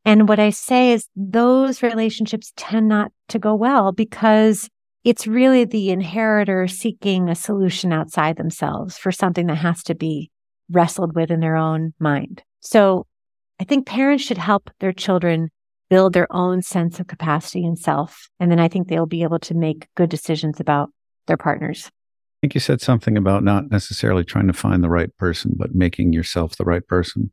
[0.06, 4.70] And what I say is those relationships tend not to go well because
[5.06, 10.32] it's really the inheritor seeking a solution outside themselves for something that has to be
[10.72, 12.44] wrestled with in their own mind.
[12.62, 13.06] So
[13.62, 15.50] I think parents should help their children
[15.92, 18.30] build their own sense of capacity and self.
[18.40, 20.90] And then I think they'll be able to make good decisions about
[21.28, 21.86] their partners.
[21.88, 25.76] I think you said something about not necessarily trying to find the right person, but
[25.76, 27.32] making yourself the right person.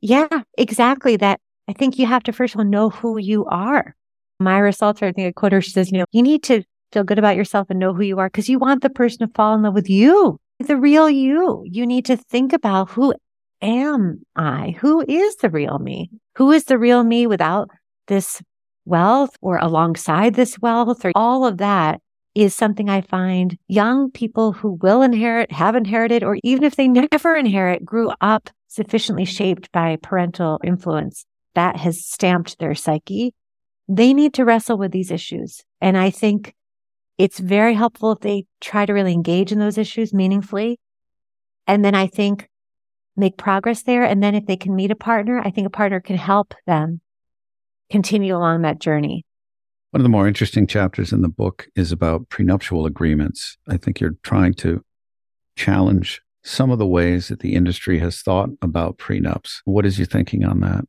[0.00, 1.16] Yeah, exactly.
[1.16, 3.96] That I think you have to first of all know who you are.
[4.38, 7.04] Myra Salzer, I think a quote her, she says, you know, you need to feel
[7.04, 9.54] good about yourself and know who you are because you want the person to fall
[9.54, 11.62] in love with you, the real you.
[11.66, 13.14] You need to think about who
[13.62, 14.76] am I?
[14.80, 16.10] Who is the real me?
[16.36, 17.68] Who is the real me without
[18.06, 18.42] this
[18.84, 22.00] wealth or alongside this wealth or all of that
[22.34, 26.88] is something I find young people who will inherit, have inherited, or even if they
[26.88, 33.34] never inherit, grew up sufficiently shaped by parental influence that has stamped their psyche.
[33.88, 35.62] They need to wrestle with these issues.
[35.80, 36.54] And I think
[37.20, 40.80] it's very helpful if they try to really engage in those issues meaningfully.
[41.66, 42.48] And then I think
[43.14, 44.04] make progress there.
[44.04, 47.02] And then if they can meet a partner, I think a partner can help them
[47.90, 49.26] continue along that journey.
[49.90, 53.58] One of the more interesting chapters in the book is about prenuptial agreements.
[53.68, 54.82] I think you're trying to
[55.56, 59.60] challenge some of the ways that the industry has thought about prenups.
[59.66, 60.86] What is your thinking on that?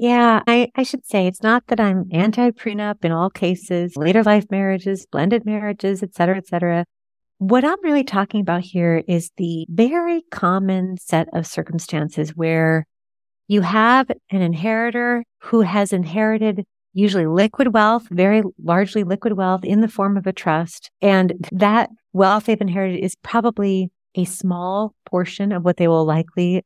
[0.00, 4.22] Yeah, I, I should say it's not that I'm anti prenup in all cases, later
[4.22, 6.86] life marriages, blended marriages, et cetera, et cetera.
[7.36, 12.86] What I'm really talking about here is the very common set of circumstances where
[13.46, 19.82] you have an inheritor who has inherited usually liquid wealth, very largely liquid wealth in
[19.82, 20.90] the form of a trust.
[21.02, 26.64] And that wealth they've inherited is probably a small portion of what they will likely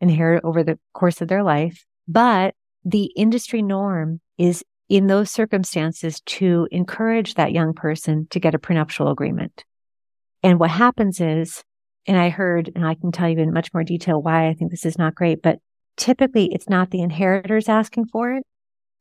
[0.00, 1.86] inherit over the course of their life.
[2.08, 8.54] But the industry norm is in those circumstances to encourage that young person to get
[8.54, 9.64] a prenuptial agreement.
[10.42, 11.62] And what happens is,
[12.06, 14.70] and I heard, and I can tell you in much more detail why I think
[14.70, 15.60] this is not great, but
[15.96, 18.44] typically it's not the inheritors asking for it.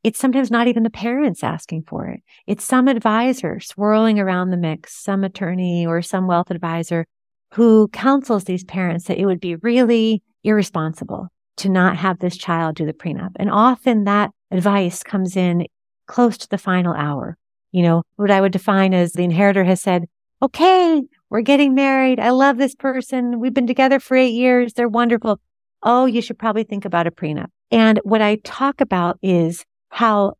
[0.04, 2.22] It's sometimes not even the parents asking for it.
[2.48, 7.06] It's some advisor swirling around the mix, some attorney or some wealth advisor
[7.54, 12.76] who counsels these parents that it would be really irresponsible to not have this child
[12.76, 13.32] do the prenup.
[13.36, 15.66] And often that advice comes in
[16.08, 17.38] close to the final hour.
[17.72, 20.06] You know, what I would define as the inheritor has said,
[20.42, 22.20] okay, we're getting married.
[22.20, 23.40] I love this person.
[23.40, 24.74] We've been together for eight years.
[24.74, 25.40] They're wonderful.
[25.84, 27.48] Oh, you should probably think about a prenup.
[27.72, 30.34] And what I talk about is how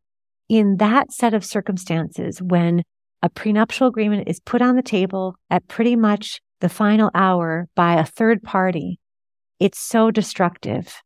[0.50, 2.84] in that set of circumstances, when
[3.22, 7.94] a prenuptial agreement is put on the table at pretty much the final hour by
[7.94, 9.00] a third party,
[9.62, 11.02] it's so destructive.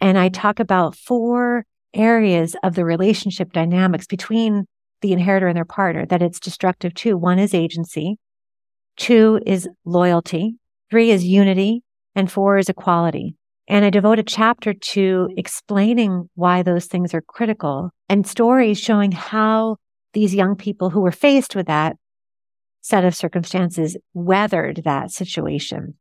[0.00, 4.66] And I talk about four areas of the relationship dynamics between
[5.02, 7.16] the inheritor and their partner that it's destructive to.
[7.16, 8.18] One is agency.
[8.96, 10.56] Two is loyalty.
[10.90, 11.84] Three is unity.
[12.16, 13.36] And four is equality.
[13.68, 19.12] And I devote a chapter to explaining why those things are critical and stories showing
[19.12, 19.76] how
[20.12, 21.96] these young people who were faced with that
[22.80, 25.94] set of circumstances weathered that situation.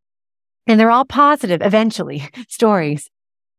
[0.67, 3.09] And they're all positive eventually stories.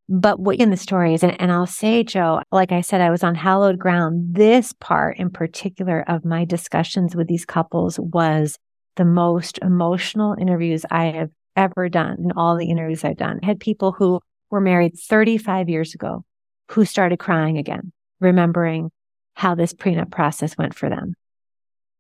[0.08, 3.22] But what in the stories, and, and I'll say, Joe, like I said, I was
[3.22, 4.34] on hallowed ground.
[4.34, 8.58] This part in particular of my discussions with these couples was
[8.96, 13.40] the most emotional interviews I have ever done in all the interviews I've done.
[13.42, 16.24] I had people who were married 35 years ago
[16.70, 18.90] who started crying again, remembering
[19.34, 21.14] how this prenup process went for them.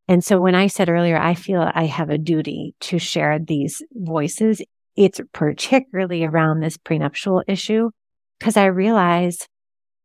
[0.08, 3.82] And so when I said earlier, I feel I have a duty to share these
[3.92, 4.60] voices,
[4.96, 7.90] it's particularly around this prenuptial issue
[8.38, 9.46] because I realize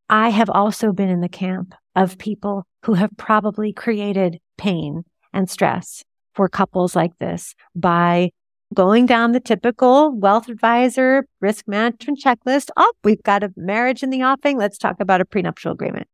[0.08, 5.50] I have also been in the camp of people who have probably created pain and
[5.50, 8.30] stress for couples like this by
[8.74, 12.70] going down the typical wealth advisor risk management checklist.
[12.76, 14.56] Oh, we've got a marriage in the offing.
[14.56, 16.06] Let's talk about a prenuptial agreement.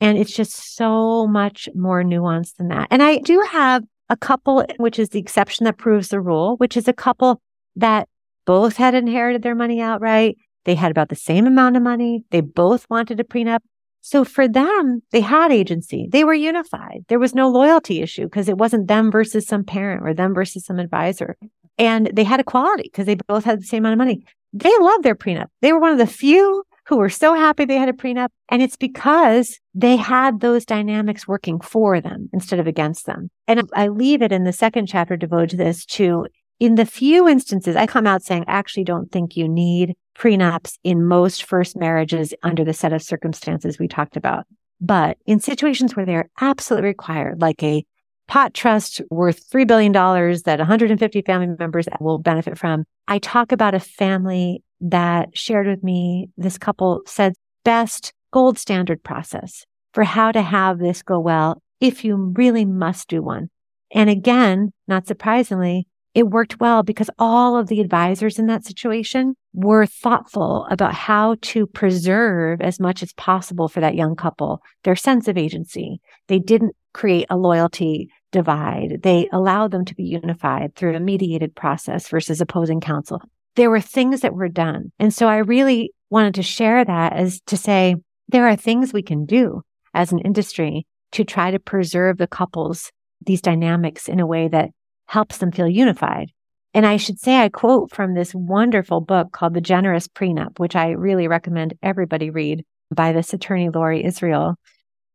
[0.00, 2.88] And it's just so much more nuanced than that.
[2.90, 6.76] And I do have a couple, which is the exception that proves the rule, which
[6.76, 7.40] is a couple
[7.76, 8.08] that
[8.44, 10.36] both had inherited their money outright.
[10.64, 12.24] They had about the same amount of money.
[12.30, 13.60] They both wanted a prenup.
[14.00, 16.08] So for them, they had agency.
[16.10, 17.04] They were unified.
[17.08, 20.64] There was no loyalty issue because it wasn't them versus some parent or them versus
[20.64, 21.36] some advisor.
[21.78, 24.24] And they had equality because they both had the same amount of money.
[24.52, 25.46] They loved their prenup.
[25.60, 28.28] They were one of the few who were so happy they had a prenup.
[28.48, 33.30] And it's because they had those dynamics working for them instead of against them.
[33.46, 36.26] And I leave it in the second chapter devoted to this to
[36.62, 40.78] in the few instances I come out saying, I actually don't think you need prenups
[40.84, 44.46] in most first marriages under the set of circumstances we talked about.
[44.80, 47.84] But in situations where they're absolutely required, like a
[48.28, 53.74] pot trust worth $3 billion that 150 family members will benefit from, I talk about
[53.74, 57.32] a family that shared with me, this couple said,
[57.64, 63.08] best gold standard process for how to have this go well if you really must
[63.08, 63.50] do one.
[63.90, 69.34] And again, not surprisingly, it worked well because all of the advisors in that situation
[69.54, 74.96] were thoughtful about how to preserve as much as possible for that young couple their
[74.96, 76.00] sense of agency.
[76.28, 79.00] They didn't create a loyalty divide.
[79.02, 83.22] They allowed them to be unified through a mediated process versus opposing counsel.
[83.56, 84.92] There were things that were done.
[84.98, 87.96] And so I really wanted to share that as to say
[88.28, 89.62] there are things we can do
[89.94, 92.90] as an industry to try to preserve the couples,
[93.24, 94.70] these dynamics in a way that
[95.06, 96.30] helps them feel unified.
[96.74, 100.74] And I should say, I quote from this wonderful book called The Generous Prenup, which
[100.74, 104.56] I really recommend everybody read by this attorney, Laurie Israel.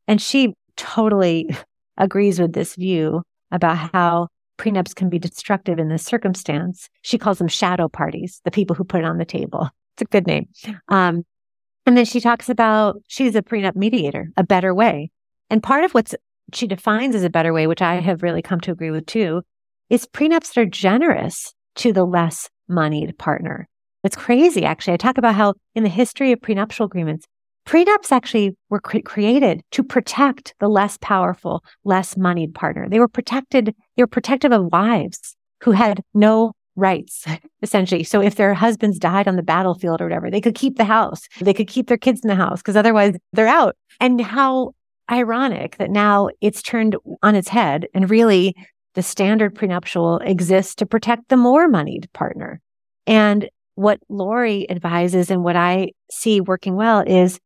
[0.07, 1.49] And she totally
[1.97, 6.89] agrees with this view about how prenups can be destructive in this circumstance.
[7.01, 9.69] She calls them shadow parties, the people who put it on the table.
[9.95, 10.47] It's a good name.
[10.89, 11.25] Um,
[11.85, 15.09] and then she talks about she's a prenup mediator, a better way.
[15.49, 16.13] And part of what
[16.53, 19.41] she defines as a better way, which I have really come to agree with too,
[19.89, 23.67] is prenups that are generous to the less moneyed partner.
[24.03, 24.93] It's crazy, actually.
[24.93, 27.25] I talk about how in the history of prenuptial agreements,
[27.67, 32.87] prenups actually were cre- created to protect the less powerful, less moneyed partner.
[32.87, 37.25] They were protected, they were protective of wives who had no rights,
[37.61, 38.03] essentially.
[38.03, 41.27] So if their husbands died on the battlefield or whatever, they could keep the house.
[41.41, 43.75] They could keep their kids in the house because otherwise they're out.
[43.99, 44.73] And how
[45.11, 48.55] ironic that now it's turned on its head and really
[48.97, 52.59] the standard prenuptial exists to protect the more moneyed partner.
[53.05, 57.39] And what Laurie advises and what I see working well is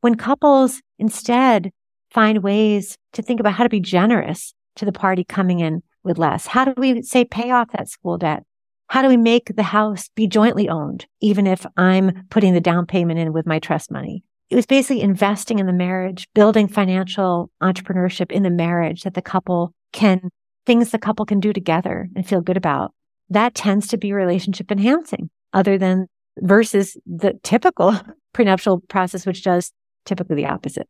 [0.00, 1.70] when couples instead
[2.10, 6.16] find ways to think about how to be generous to the party coming in with
[6.16, 6.46] less.
[6.46, 8.42] How do we say pay off that school debt?
[8.86, 12.86] How do we make the house be jointly owned, even if I'm putting the down
[12.86, 14.24] payment in with my trust money?
[14.48, 19.20] It was basically investing in the marriage, building financial entrepreneurship in the marriage that the
[19.20, 20.30] couple can
[20.66, 22.92] things the couple can do together and feel good about,
[23.30, 26.06] that tends to be relationship enhancing other than
[26.40, 27.94] versus the typical
[28.32, 29.72] prenuptial process, which does
[30.04, 30.88] typically the opposite.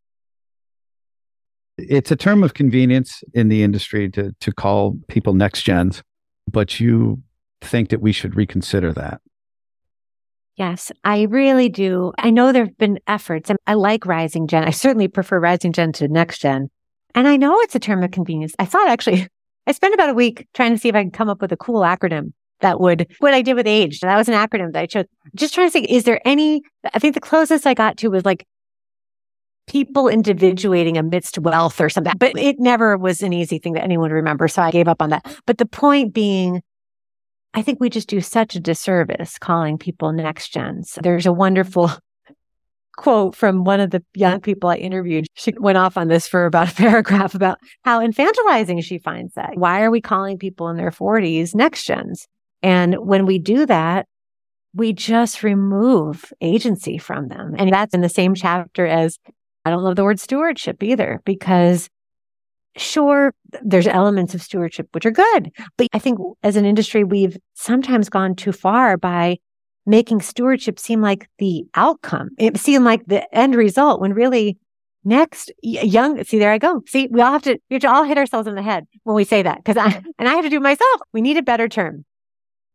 [1.76, 6.02] It's a term of convenience in the industry to, to call people next gens,
[6.50, 7.22] but you
[7.60, 9.20] think that we should reconsider that.
[10.56, 12.12] Yes, I really do.
[12.16, 14.62] I know there have been efforts and I like rising gen.
[14.62, 16.70] I certainly prefer rising gen to next gen.
[17.14, 18.54] And I know it's a term of convenience.
[18.58, 19.26] I thought actually,
[19.66, 21.56] I spent about a week trying to see if I could come up with a
[21.56, 24.00] cool acronym that would, what I did with age.
[24.00, 25.06] That was an acronym that I chose.
[25.34, 26.62] Just trying to think, is there any,
[26.92, 28.46] I think the closest I got to was like
[29.66, 34.10] people individuating amidst wealth or something, but it never was an easy thing that anyone
[34.10, 34.46] would remember.
[34.48, 35.24] So I gave up on that.
[35.46, 36.62] But the point being,
[37.54, 40.98] I think we just do such a disservice calling people next gens.
[41.02, 41.90] There's a wonderful
[42.96, 45.26] quote from one of the young people I interviewed.
[45.34, 49.56] She went off on this for about a paragraph about how infantilizing she finds that.
[49.56, 52.26] Why are we calling people in their 40s next gens?
[52.62, 54.06] And when we do that,
[54.74, 57.54] we just remove agency from them.
[57.58, 59.18] And that's in the same chapter as
[59.64, 61.88] I don't love the word stewardship either, because
[62.76, 63.32] sure,
[63.62, 65.52] there's elements of stewardship which are good.
[65.76, 69.38] But I think as an industry, we've sometimes gone too far by
[69.86, 72.30] making stewardship seem like the outcome.
[72.38, 74.58] It seemed like the end result when really
[75.04, 76.82] next young, see, there I go.
[76.86, 79.14] See, we all have to, we have to all hit ourselves in the head when
[79.14, 79.64] we say that.
[79.64, 81.00] Cause I, and I have to do it myself.
[81.12, 82.04] We need a better term.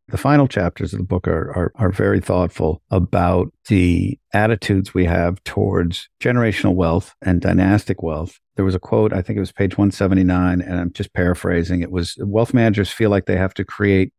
[0.09, 5.05] The final chapters of the book are, are, are very thoughtful about the attitudes we
[5.05, 8.39] have towards generational wealth and dynastic wealth.
[8.55, 11.81] There was a quote, I think it was page 179, and I'm just paraphrasing.
[11.81, 14.11] It was wealth managers feel like they have to create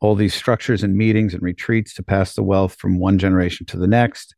[0.00, 3.76] all these structures and meetings and retreats to pass the wealth from one generation to
[3.76, 4.34] the next.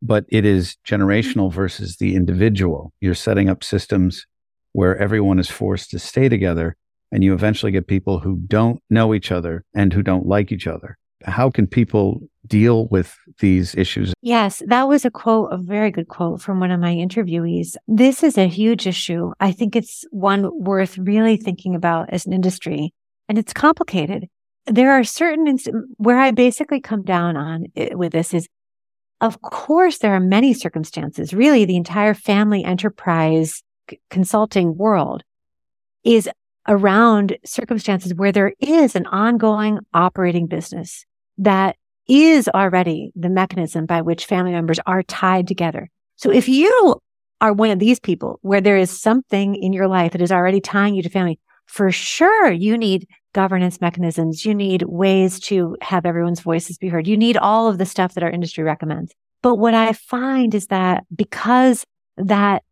[0.00, 2.92] But it is generational versus the individual.
[3.00, 4.26] You're setting up systems
[4.72, 6.76] where everyone is forced to stay together
[7.12, 10.66] and you eventually get people who don't know each other and who don't like each
[10.66, 10.96] other.
[11.24, 14.12] How can people deal with these issues?
[14.22, 17.76] Yes, that was a quote, a very good quote from one of my interviewees.
[17.86, 19.32] This is a huge issue.
[19.38, 22.92] I think it's one worth really thinking about as an industry,
[23.28, 24.28] and it's complicated.
[24.66, 28.48] There are certain inst- where I basically come down on it with this is,
[29.20, 31.34] of course, there are many circumstances.
[31.34, 35.22] Really, the entire family enterprise c- consulting world
[36.04, 36.28] is
[36.68, 41.04] around circumstances where there is an ongoing operating business
[41.38, 41.76] that
[42.08, 45.88] is already the mechanism by which family members are tied together.
[46.16, 47.00] So if you
[47.40, 50.60] are one of these people where there is something in your life that is already
[50.60, 54.44] tying you to family, for sure you need governance mechanisms.
[54.44, 57.06] You need ways to have everyone's voices be heard.
[57.06, 59.12] You need all of the stuff that our industry recommends.
[59.42, 61.84] But what I find is that because
[62.16, 62.62] that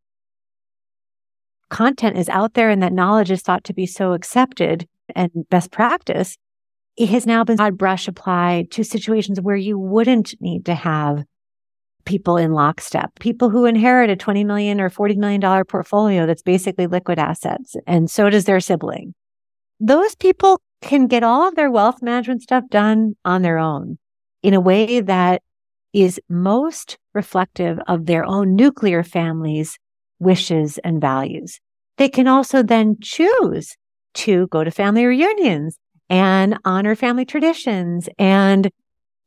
[1.69, 5.71] content is out there and that knowledge is thought to be so accepted and best
[5.71, 6.37] practice,
[6.97, 11.25] it has now been broad brush applied to situations where you wouldn't need to have
[12.05, 16.43] people in lockstep, people who inherit a 20 million or 40 million dollar portfolio that's
[16.43, 17.77] basically liquid assets.
[17.87, 19.15] And so does their sibling.
[19.81, 23.99] Those people can get all of their wealth management stuff done on their own
[24.43, 25.43] in a way that
[25.93, 29.79] is most reflective of their own nuclear families
[30.19, 31.61] wishes and values.
[31.97, 33.75] They can also then choose
[34.15, 35.79] to go to family reunions
[36.09, 38.71] and honor family traditions and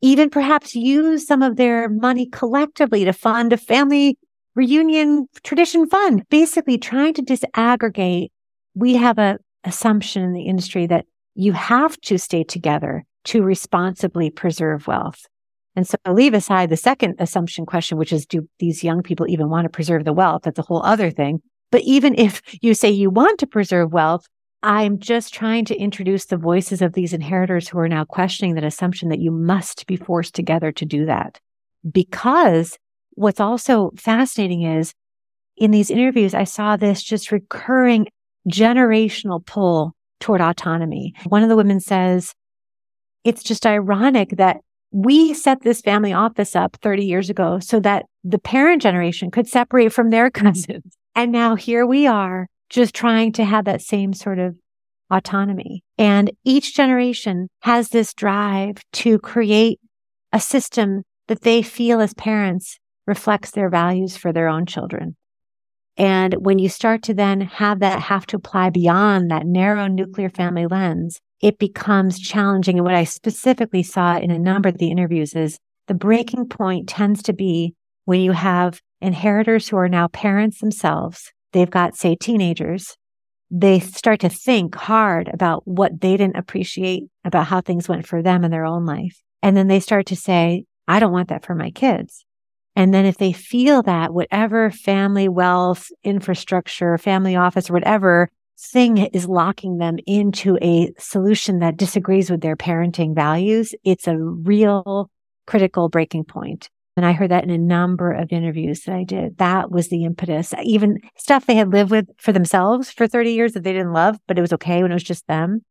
[0.01, 4.17] even perhaps use some of their money collectively to fund a family
[4.55, 8.27] reunion tradition fund, basically trying to disaggregate.
[8.75, 11.05] We have a assumption in the industry that
[11.35, 15.25] you have to stay together to responsibly preserve wealth.
[15.75, 19.49] And so leave aside the second assumption question, which is do these young people even
[19.49, 20.43] want to preserve the wealth?
[20.43, 21.41] That's a whole other thing.
[21.71, 24.27] But even if you say you want to preserve wealth,
[24.61, 28.63] I'm just trying to introduce the voices of these inheritors who are now questioning that
[28.63, 31.39] assumption that you must be forced together to do that.
[31.89, 32.77] Because
[33.11, 34.93] what's also fascinating is
[35.57, 38.07] in these interviews, I saw this just recurring
[38.49, 41.13] generational pull toward autonomy.
[41.25, 42.33] One of the women says,
[43.23, 44.57] it's just ironic that
[44.91, 49.47] we set this family office up 30 years ago so that the parent generation could
[49.47, 50.95] separate from their cousins.
[51.15, 54.55] And now here we are just trying to have that same sort of
[55.11, 55.83] autonomy.
[55.97, 59.79] And each generation has this drive to create
[60.31, 65.15] a system that they feel as parents reflects their values for their own children.
[65.97, 70.29] And when you start to then have that have to apply beyond that narrow nuclear
[70.29, 72.77] family lens, it becomes challenging.
[72.77, 76.89] And what I specifically saw in a number of the interviews is the breaking point
[76.89, 77.75] tends to be
[78.05, 81.31] when you have inheritors who are now parents themselves.
[81.51, 82.97] They've got, say, teenagers.
[83.51, 88.23] They start to think hard about what they didn't appreciate about how things went for
[88.23, 89.21] them in their own life.
[89.43, 92.25] And then they start to say, I don't want that for my kids.
[92.75, 99.27] And then if they feel that whatever family wealth, infrastructure, family office, whatever thing is
[99.27, 105.09] locking them into a solution that disagrees with their parenting values, it's a real
[105.45, 106.69] critical breaking point.
[106.95, 109.37] And I heard that in a number of interviews that I did.
[109.39, 110.53] That was the impetus.
[110.63, 114.17] Even stuff they had lived with for themselves for 30 years that they didn't love,
[114.27, 115.63] but it was okay when it was just them.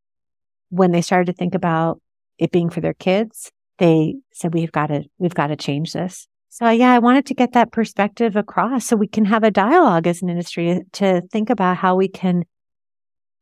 [0.70, 2.00] When they started to think about
[2.38, 6.26] it being for their kids, they said, we've got to, we've got to change this.
[6.53, 10.07] So yeah, I wanted to get that perspective across so we can have a dialogue
[10.07, 12.44] as an industry to think about how we can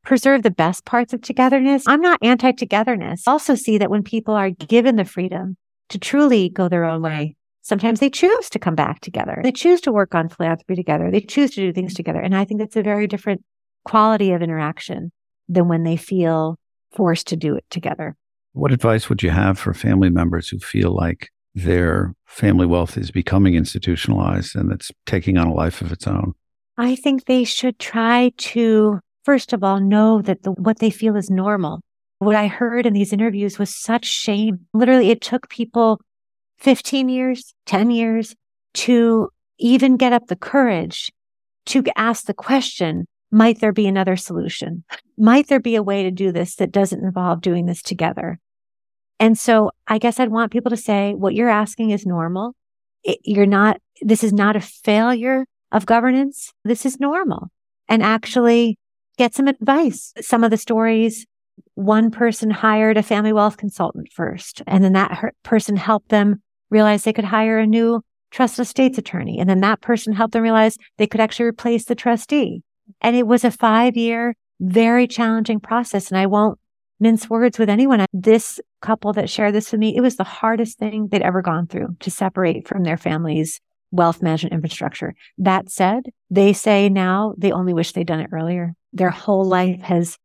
[0.04, 1.82] preserve the best parts of togetherness.
[1.88, 3.26] I'm not anti togetherness.
[3.26, 5.56] Also see that when people are given the freedom
[5.88, 9.40] to truly go their own way, sometimes they choose to come back together.
[9.42, 11.10] They choose to work on philanthropy together.
[11.10, 12.20] They choose to do things together.
[12.20, 13.42] And I think that's a very different
[13.84, 15.10] quality of interaction
[15.48, 16.60] than when they feel
[16.92, 18.14] forced to do it together.
[18.52, 23.10] What advice would you have for family members who feel like their family wealth is
[23.10, 26.34] becoming institutionalized and it's taking on a life of its own?
[26.78, 31.16] I think they should try to first of all, know that the, what they feel
[31.16, 31.80] is normal.
[32.18, 34.66] What I heard in these interviews was such shame.
[34.74, 36.00] Literally, it took people
[36.58, 38.34] 15 years, 10 years
[38.74, 41.10] to even get up the courage
[41.66, 44.84] to ask the question, might there be another solution?
[45.16, 48.38] Might there be a way to do this that doesn't involve doing this together?
[49.20, 52.56] And so I guess I'd want people to say what you're asking is normal.
[53.04, 56.52] It, you're not, this is not a failure of governance.
[56.64, 57.48] This is normal.
[57.88, 58.78] And actually
[59.18, 60.14] get some advice.
[60.20, 61.26] Some of the stories,
[61.74, 67.02] one person hired a family wealth consultant first, and then that person helped them realize
[67.02, 69.38] they could hire a new trust estates attorney.
[69.38, 72.62] And then that person helped them realize they could actually replace the trustee.
[73.00, 76.10] And it was a five year, very challenging process.
[76.10, 76.58] And I won't
[77.00, 78.06] mince words with anyone.
[78.12, 81.66] This couple that shared this with me, it was the hardest thing they'd ever gone
[81.66, 83.60] through to separate from their family's
[83.92, 85.14] wealth management infrastructure.
[85.38, 89.80] That said, they say now they only wish they'd done it earlier their whole life
[89.82, 90.18] has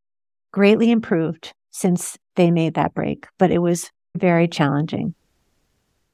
[0.52, 5.14] greatly improved since they made that break, but it was very challenging.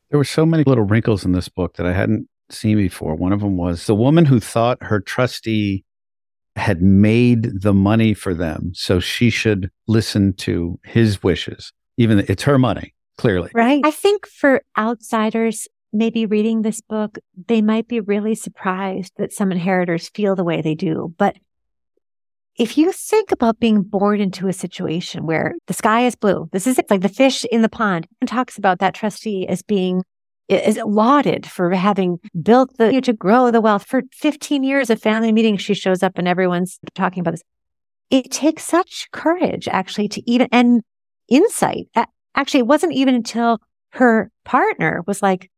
[0.09, 3.15] There were so many little wrinkles in this book that I hadn't seen before.
[3.15, 5.85] One of them was the woman who thought her trustee
[6.57, 12.43] had made the money for them, so she should listen to his wishes, even it's
[12.43, 13.49] her money, clearly.
[13.53, 13.81] Right.
[13.83, 17.17] I think for outsiders, maybe reading this book,
[17.47, 21.13] they might be really surprised that some inheritors feel the way they do.
[21.17, 21.35] But
[22.57, 26.67] if you think about being born into a situation where the sky is blue, this
[26.67, 30.03] is it, like the fish in the pond, and talks about that trustee as being
[30.47, 34.89] is lauded for having built the you know, to grow the wealth for 15 years
[34.89, 35.61] of family meetings.
[35.61, 37.43] She shows up and everyone's talking about this.
[38.09, 40.81] It takes such courage actually to even and
[41.31, 41.87] insight.
[42.35, 43.59] Actually, it wasn't even until
[43.93, 45.49] her partner was like,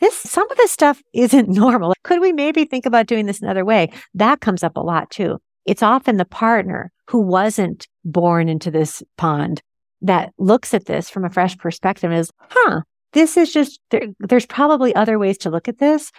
[0.00, 1.92] this, some of this stuff isn't normal.
[2.04, 3.90] Could we maybe think about doing this another way?
[4.14, 9.02] That comes up a lot too it's often the partner who wasn't born into this
[9.16, 9.62] pond
[10.02, 12.80] that looks at this from a fresh perspective is, huh,
[13.12, 16.10] this is just, there, there's probably other ways to look at this.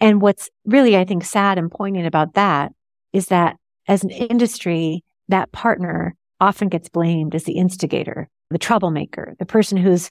[0.00, 2.72] And what's really, I think, sad and poignant about that
[3.12, 3.56] is that
[3.88, 9.78] as an industry, that partner often gets blamed as the instigator, the troublemaker, the person
[9.78, 10.10] who's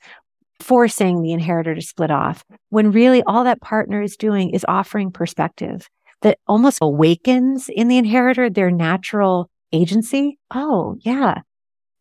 [0.60, 5.12] forcing the inheritor to split off, when really all that partner is doing is offering
[5.12, 5.88] perspective
[6.22, 10.38] that almost awakens in the inheritor their natural agency.
[10.54, 11.42] Oh, yeah,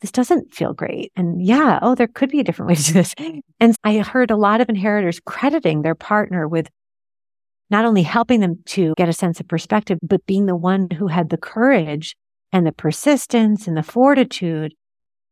[0.00, 1.12] this doesn't feel great.
[1.16, 3.14] And yeah, oh, there could be a different way to do this.
[3.60, 6.68] And I heard a lot of inheritors crediting their partner with
[7.70, 11.06] not only helping them to get a sense of perspective, but being the one who
[11.06, 12.16] had the courage
[12.52, 14.74] and the persistence and the fortitude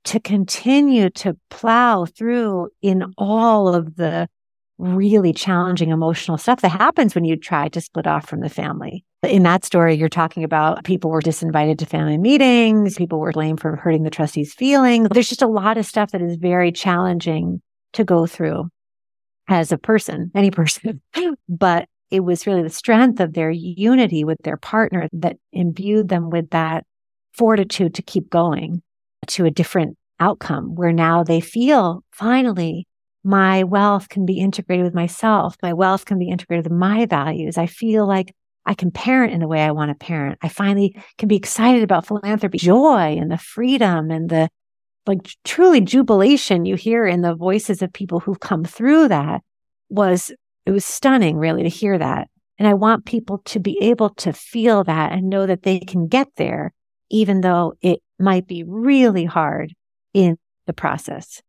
[0.05, 4.29] to continue to plow through in all of the
[4.79, 9.05] really challenging emotional stuff that happens when you try to split off from the family.
[9.23, 13.61] In that story, you're talking about people were disinvited to family meetings, people were blamed
[13.61, 15.09] for hurting the trustees' feelings.
[15.11, 17.61] There's just a lot of stuff that is very challenging
[17.93, 18.71] to go through
[19.49, 21.03] as a person, any person.
[21.49, 26.31] but it was really the strength of their unity with their partner that imbued them
[26.31, 26.85] with that
[27.33, 28.83] fortitude to keep going
[29.29, 32.87] to a different outcome where now they feel finally
[33.23, 35.57] my wealth can be integrated with myself.
[35.63, 37.59] My wealth can be integrated with my values.
[37.59, 38.35] I feel like
[38.67, 40.39] I can parent in the way I want to parent.
[40.43, 44.49] I finally can be excited about philanthropy, joy and the freedom and the
[45.07, 49.43] like truly jubilation you hear in the voices of people who've come through that
[49.89, 50.31] was,
[50.67, 52.29] it was stunning really to hear that.
[52.59, 56.07] And I want people to be able to feel that and know that they can
[56.07, 56.73] get there,
[57.11, 59.75] even though it might be really hard
[60.15, 61.43] in the process.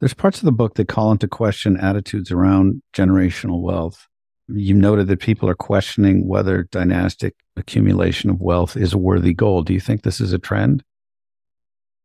[0.00, 4.08] There's parts of the book that call into question attitudes around generational wealth.
[4.48, 9.62] You noted that people are questioning whether dynastic accumulation of wealth is a worthy goal.
[9.62, 10.82] Do you think this is a trend?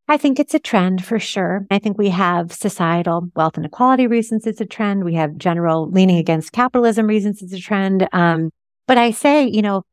[0.07, 1.65] I think it's a trend for sure.
[1.69, 5.03] I think we have societal wealth inequality reasons it's a trend.
[5.03, 8.07] We have general leaning against capitalism reasons it's a trend.
[8.13, 8.51] Um,
[8.87, 9.83] but I say, you know,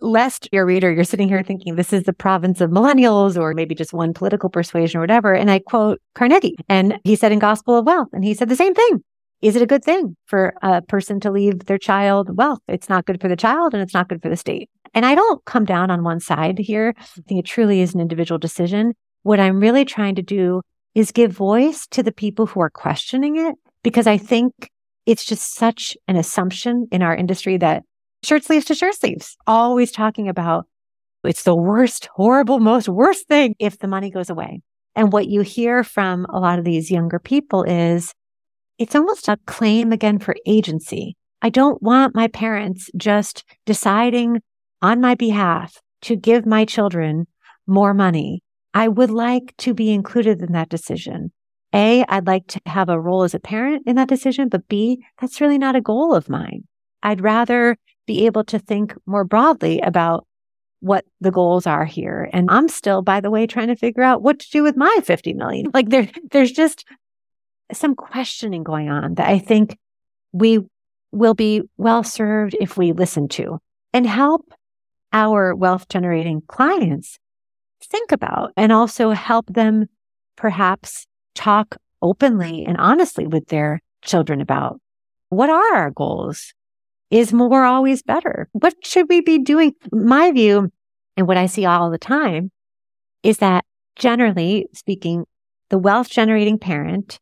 [0.00, 3.74] lest your reader, you're sitting here thinking this is the province of millennials or maybe
[3.74, 5.34] just one political persuasion or whatever.
[5.34, 8.56] And I quote Carnegie and he said in Gospel of Wealth, and he said the
[8.56, 9.02] same thing.
[9.40, 12.58] Is it a good thing for a person to leave their child wealth?
[12.66, 14.68] It's not good for the child and it's not good for the state.
[14.94, 16.94] And I don't come down on one side here.
[16.98, 18.94] I think it truly is an individual decision.
[19.22, 20.62] What I'm really trying to do
[20.94, 24.52] is give voice to the people who are questioning it because I think
[25.06, 27.84] it's just such an assumption in our industry that
[28.22, 30.66] shirt sleeves to shirt sleeves, always talking about
[31.24, 34.62] it's the worst, horrible, most worst thing if the money goes away.
[34.94, 38.14] And what you hear from a lot of these younger people is
[38.78, 41.16] it's almost a claim again for agency.
[41.42, 44.40] I don't want my parents just deciding
[44.82, 47.26] on my behalf to give my children
[47.66, 48.42] more money.
[48.74, 51.32] I would like to be included in that decision.
[51.74, 55.04] A, I'd like to have a role as a parent in that decision, but B,
[55.20, 56.64] that's really not a goal of mine.
[57.02, 57.76] I'd rather
[58.08, 60.26] be able to think more broadly about
[60.80, 62.28] what the goals are here.
[62.32, 64.96] And I'm still, by the way, trying to figure out what to do with my
[65.04, 65.70] 50 million.
[65.74, 66.84] Like there, there's just
[67.72, 69.76] some questioning going on that I think
[70.32, 70.60] we
[71.12, 73.58] will be well served if we listen to
[73.92, 74.52] and help
[75.12, 77.18] our wealth generating clients
[77.82, 79.86] think about and also help them
[80.36, 84.80] perhaps talk openly and honestly with their children about
[85.28, 86.54] what are our goals?
[87.10, 88.48] Is more always better?
[88.52, 89.72] What should we be doing?
[89.92, 90.70] My view
[91.16, 92.50] and what I see all the time
[93.22, 93.64] is that
[93.96, 95.24] generally speaking,
[95.70, 97.18] the wealth generating parent,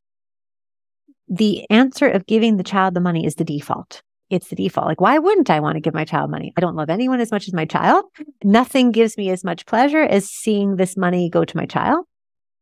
[1.28, 4.02] the answer of giving the child the money is the default.
[4.28, 4.88] It's the default.
[4.88, 6.52] Like, why wouldn't I want to give my child money?
[6.56, 8.04] I don't love anyone as much as my child.
[8.42, 12.06] Nothing gives me as much pleasure as seeing this money go to my child.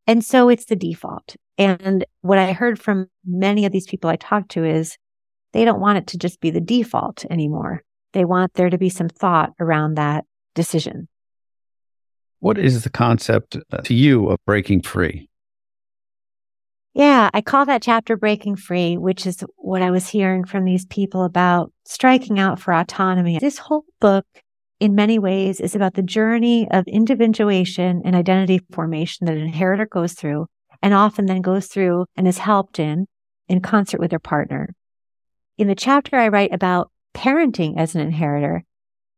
[0.07, 1.37] And so it's the default.
[1.57, 4.99] And what I heard from many of these people I talked to is
[5.55, 7.83] they don't want it to just be the default anymore.
[8.13, 10.25] They want there to be some thought around that
[10.55, 11.09] decision.
[12.41, 15.31] What is the concept uh, to you of breaking free?
[16.93, 20.87] Yeah, I call that chapter breaking free, which is what I was hearing from these
[20.87, 23.39] people about striking out for autonomy.
[23.39, 24.27] This whole book,
[24.79, 29.87] in many ways, is about the journey of individuation and identity formation that an inheritor
[29.87, 30.47] goes through
[30.83, 33.07] and often then goes through and is helped in
[33.49, 34.75] in concert with their partner.
[35.57, 38.65] In the chapter I write about parenting as an inheritor,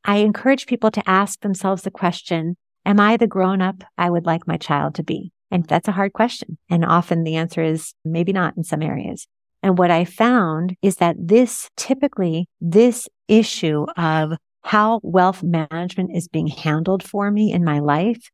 [0.05, 4.27] I encourage people to ask themselves the question, am I the grown up I would
[4.27, 5.33] like my child to be?
[5.51, 6.59] And that's a hard question.
[6.69, 9.27] And often the answer is maybe not in some areas.
[9.63, 16.29] And what I found is that this typically, this issue of how wealth management is
[16.29, 18.31] being handled for me in my life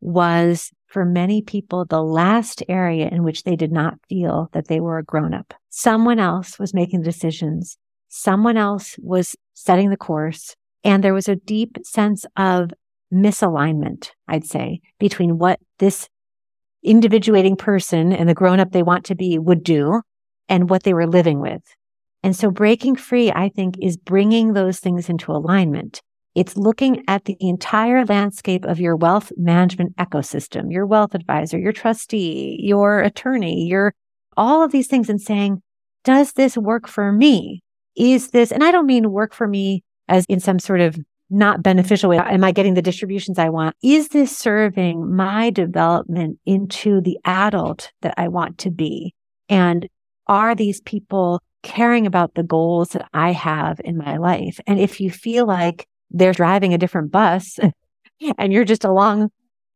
[0.00, 4.78] was for many people the last area in which they did not feel that they
[4.78, 5.54] were a grown up.
[5.70, 7.78] Someone else was making decisions.
[8.08, 10.54] Someone else was setting the course.
[10.84, 12.72] And there was a deep sense of
[13.12, 16.08] misalignment, I'd say, between what this
[16.82, 20.02] individuating person and the grown up they want to be would do
[20.48, 21.62] and what they were living with.
[22.22, 26.02] And so breaking free, I think, is bringing those things into alignment.
[26.34, 31.72] It's looking at the entire landscape of your wealth management ecosystem, your wealth advisor, your
[31.72, 33.94] trustee, your attorney, your
[34.36, 35.62] all of these things and saying,
[36.04, 37.62] does this work for me?
[37.96, 41.62] Is this, and I don't mean work for me as in some sort of not
[41.62, 42.18] beneficial way?
[42.18, 43.76] Am I getting the distributions I want?
[43.82, 49.14] Is this serving my development into the adult that I want to be?
[49.48, 49.88] And
[50.26, 54.58] are these people caring about the goals that I have in my life?
[54.66, 57.58] And if you feel like they're driving a different bus
[58.38, 59.30] and you're just along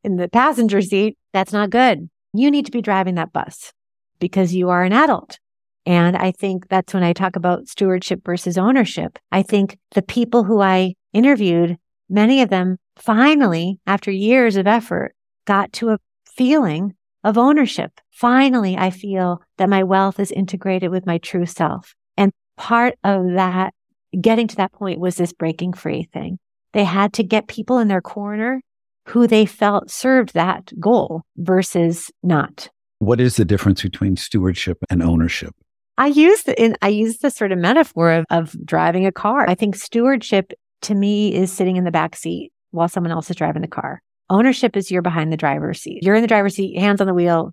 [0.05, 2.09] in the passenger seat, that's not good.
[2.33, 3.73] You need to be driving that bus
[4.21, 5.39] because you are an adult.
[5.85, 9.19] And I think that's when I talk about stewardship versus ownership.
[9.31, 11.77] I think the people who I interviewed,
[12.09, 15.15] many of them finally, after years of effort,
[15.45, 18.01] got to a feeling of ownership.
[18.11, 21.95] Finally, I feel that my wealth is integrated with my true self.
[22.17, 23.75] And part of that,
[24.21, 26.39] getting to that point was this breaking free thing.
[26.73, 28.61] They had to get people in their corner
[29.09, 32.69] who they felt served that goal versus not.
[32.99, 35.55] What is the difference between stewardship and ownership?
[35.99, 39.49] I use the, in, I use the sort of metaphor of, of driving a car.
[39.49, 40.53] I think stewardship
[40.83, 44.03] to me is sitting in the back seat while someone else is driving the car.
[44.29, 46.03] Ownership is you're behind the driver's seat.
[46.03, 47.53] You're in the driver's seat, hands on the wheel.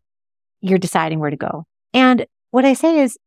[0.60, 1.66] You're deciding where to go.
[1.94, 3.18] And what I say is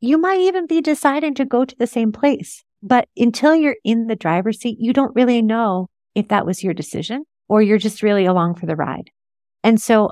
[0.00, 4.06] you might even be deciding to go to the same place, but until you're in
[4.06, 8.02] the driver's seat, you don't really know if that was your decision or you're just
[8.02, 9.10] really along for the ride.
[9.62, 10.10] And so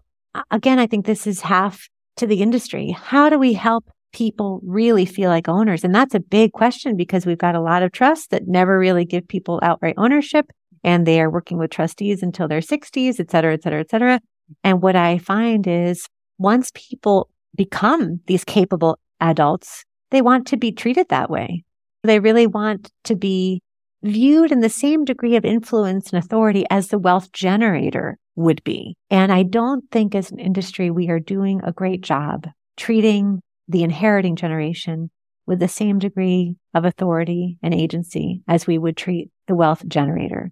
[0.50, 2.90] again, I think this is half to the industry.
[2.90, 5.84] How do we help people really feel like owners?
[5.84, 9.04] And that's a big question because we've got a lot of trusts that never really
[9.04, 10.46] give people outright ownership
[10.82, 14.20] and they are working with trustees until their 60s, et cetera, et cetera, et cetera.
[14.64, 16.06] And what I find is
[16.38, 21.64] once people become these capable adults, they want to be treated that way.
[22.02, 23.62] They really want to be
[24.02, 28.96] viewed in the same degree of influence and authority as the wealth generator would be.
[29.10, 32.46] And I don't think as an industry, we are doing a great job
[32.76, 35.10] treating the inheriting generation
[35.46, 40.50] with the same degree of authority and agency as we would treat the wealth generator.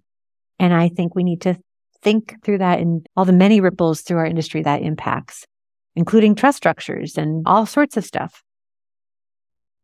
[0.59, 1.57] And I think we need to
[2.03, 5.45] think through that and all the many ripples through our industry that impacts,
[5.95, 8.43] including trust structures and all sorts of stuff.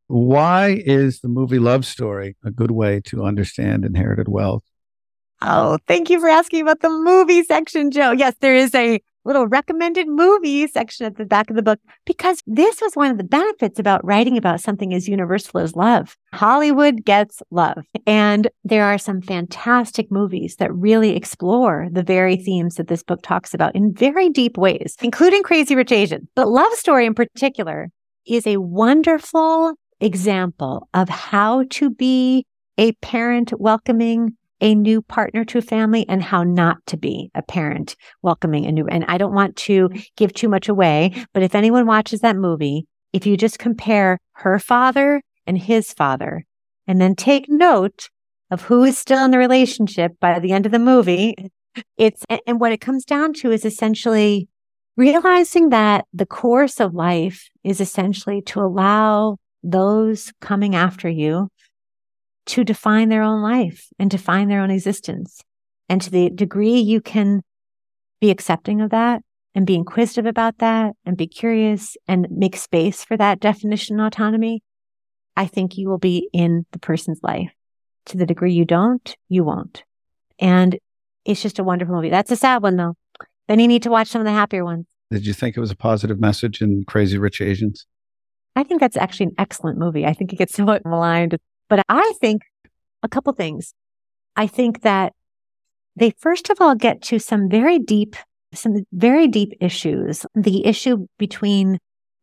[0.07, 4.63] Why is the movie Love Story a good way to understand inherited wealth?
[5.41, 8.11] Oh, thank you for asking about the movie section, Joe.
[8.11, 12.41] Yes, there is a little recommended movie section at the back of the book because
[12.45, 16.15] this was one of the benefits about writing about something as universal as love.
[16.33, 17.83] Hollywood gets love.
[18.05, 23.21] And there are some fantastic movies that really explore the very themes that this book
[23.23, 26.27] talks about in very deep ways, including Crazy Rich Asians.
[26.35, 27.89] But Love Story in particular
[28.27, 29.73] is a wonderful
[30.05, 32.45] example of how to be
[32.77, 37.41] a parent welcoming a new partner to a family and how not to be a
[37.41, 38.87] parent welcoming a new.
[38.87, 39.99] And I don't want to mm-hmm.
[40.15, 44.59] give too much away, but if anyone watches that movie, if you just compare her
[44.59, 46.45] father and his father,
[46.87, 48.09] and then take note
[48.51, 51.35] of who is still in the relationship by the end of the movie,
[51.97, 54.47] it's, and what it comes down to is essentially
[54.95, 61.49] realizing that the course of life is essentially to allow those coming after you
[62.45, 65.41] to define their own life and define their own existence.
[65.89, 67.41] And to the degree you can
[68.21, 69.23] be accepting of that
[69.55, 74.61] and be inquisitive about that and be curious and make space for that definition autonomy,
[75.35, 77.51] I think you will be in the person's life.
[78.07, 79.83] To the degree you don't, you won't.
[80.37, 80.77] And
[81.25, 82.11] it's just a wonderful movie.
[82.11, 82.95] That's a sad one though.
[83.47, 84.85] Then you need to watch some of the happier ones.
[85.09, 87.87] Did you think it was a positive message in Crazy Rich Asians?
[88.55, 90.05] I think that's actually an excellent movie.
[90.05, 91.37] I think it gets somewhat maligned
[91.69, 92.43] but I think
[93.03, 93.73] a couple things.
[94.35, 95.13] I think that
[95.95, 98.15] they first of all get to some very deep,
[98.53, 100.25] some very deep issues.
[100.35, 101.79] The issue between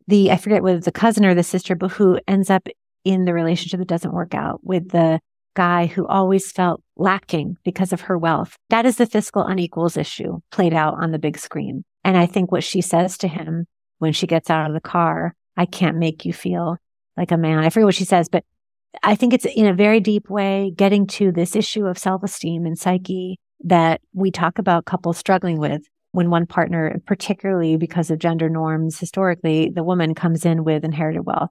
[0.06, 2.68] the, I forget whether the cousin or the sister, but who ends up
[3.04, 5.20] in the relationship that doesn't work out with the
[5.54, 8.56] guy who always felt lacking because of her wealth.
[8.70, 11.84] That is the fiscal unequals issue played out on the big screen.
[12.04, 13.66] And I think what she says to him
[13.98, 16.78] when she gets out of the car, I can't make you feel
[17.16, 17.58] like a man.
[17.58, 18.44] I forget what she says, but
[19.02, 22.66] I think it's in a very deep way getting to this issue of self esteem
[22.66, 25.82] and psyche that we talk about couples struggling with
[26.12, 31.22] when one partner, particularly because of gender norms historically, the woman comes in with inherited
[31.22, 31.50] wealth.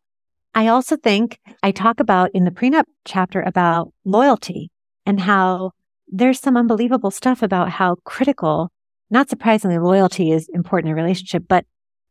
[0.54, 4.70] I also think I talk about in the prenup chapter about loyalty
[5.06, 5.72] and how
[6.08, 8.70] there's some unbelievable stuff about how critical,
[9.10, 11.66] not surprisingly, loyalty is important in a relationship, but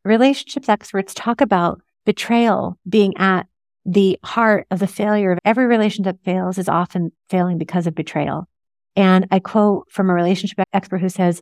[0.05, 3.47] relationships experts talk about betrayal being at
[3.85, 8.49] the heart of the failure of every relationship fails is often failing because of betrayal.
[8.97, 11.41] And I quote from a relationship expert who says,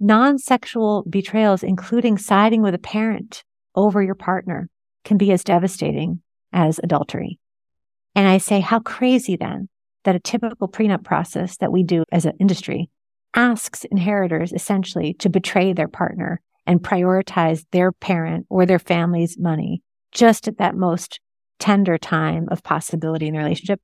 [0.00, 3.42] non-sexual betrayals, including siding with a parent
[3.74, 4.68] over your partner
[5.04, 6.20] can be as devastating
[6.52, 7.38] as adultery.
[8.14, 9.68] And I say, how crazy then
[10.04, 12.88] that a typical prenup process that we do as an industry
[13.34, 19.82] asks inheritors essentially to betray their partner and prioritize their parent or their family's money
[20.12, 21.20] just at that most
[21.58, 23.80] tender time of possibility in the relationship.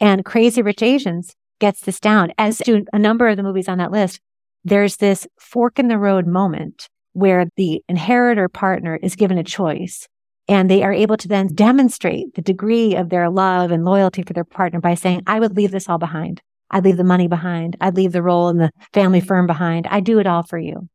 [0.00, 3.78] And Crazy Rich Asians gets this down, as do a number of the movies on
[3.78, 4.20] that list.
[4.64, 10.08] There's this fork in the road moment where the inheritor partner is given a choice
[10.48, 14.32] and they are able to then demonstrate the degree of their love and loyalty for
[14.32, 16.42] their partner by saying, I would leave this all behind.
[16.70, 17.76] I'd leave the money behind.
[17.80, 19.86] I'd leave the role in the family firm behind.
[19.86, 20.88] I'd do it all for you.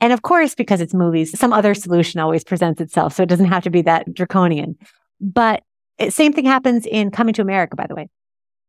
[0.00, 3.14] And of course, because it's movies, some other solution always presents itself.
[3.14, 4.76] So it doesn't have to be that draconian.
[5.20, 5.64] But
[5.98, 8.08] it, same thing happens in Coming to America, by the way.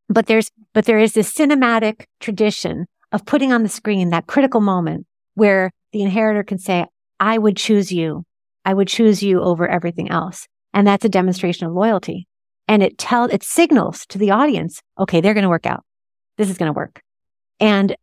[0.08, 4.62] But there's, but there is this cinematic tradition of putting on the screen that critical
[4.62, 5.06] moment
[5.36, 6.86] where the inheritor can say,
[7.20, 8.26] I would choose you.
[8.66, 10.48] I would choose you over everything else.
[10.74, 12.28] And that's a demonstration of loyalty.
[12.68, 15.84] And it tells, it signals to the audience, okay, they're going to work out.
[16.38, 17.02] This is going to work.
[17.60, 17.96] And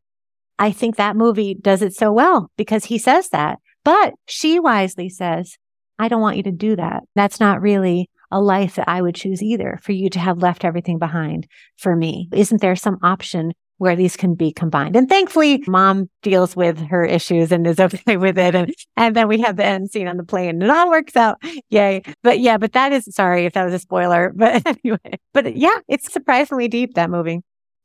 [0.58, 3.58] I think that movie does it so well because he says that.
[3.84, 5.56] But she wisely says,
[5.98, 7.04] I don't want you to do that.
[7.14, 10.64] That's not really a life that I would choose either for you to have left
[10.64, 11.46] everything behind
[11.76, 12.28] for me.
[12.32, 14.96] Isn't there some option where these can be combined?
[14.96, 18.54] And thankfully, mom deals with her issues and is okay with it.
[18.54, 21.16] And, and then we have the end scene on the plane and it all works
[21.16, 21.40] out.
[21.70, 22.02] Yay.
[22.22, 24.32] But yeah, but that is sorry if that was a spoiler.
[24.36, 27.40] But anyway, but yeah, it's surprisingly deep, that movie.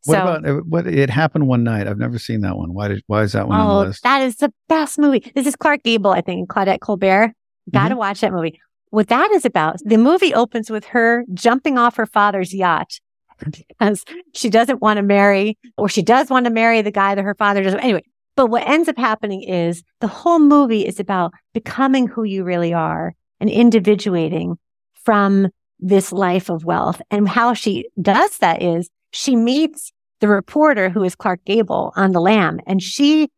[0.06, 0.88] What so, about uh, what?
[0.88, 1.88] It happened one night.
[1.88, 2.74] I've never seen that one.
[2.74, 3.04] Why did?
[3.08, 4.04] Why is that one on oh, the list?
[4.04, 5.32] that is the best movie.
[5.36, 7.34] This is Clark Gable, I think, Claudette Colbert.
[7.72, 8.00] Got to Mhm.
[8.00, 8.60] watch that movie.
[8.90, 13.00] What that is about, the movie opens with her jumping off her father's yacht
[13.44, 17.24] because she doesn't want to marry, or she does want to marry the guy that
[17.24, 17.80] her father doesn't.
[17.80, 18.04] Anyway,
[18.36, 22.74] but what ends up happening is the whole movie is about becoming who you really
[22.74, 24.58] are and individuating
[24.94, 25.48] from
[25.80, 27.02] this life of wealth.
[27.10, 32.12] And how she does that is she meets the reporter who is Clark Gable on
[32.12, 33.30] the lam and she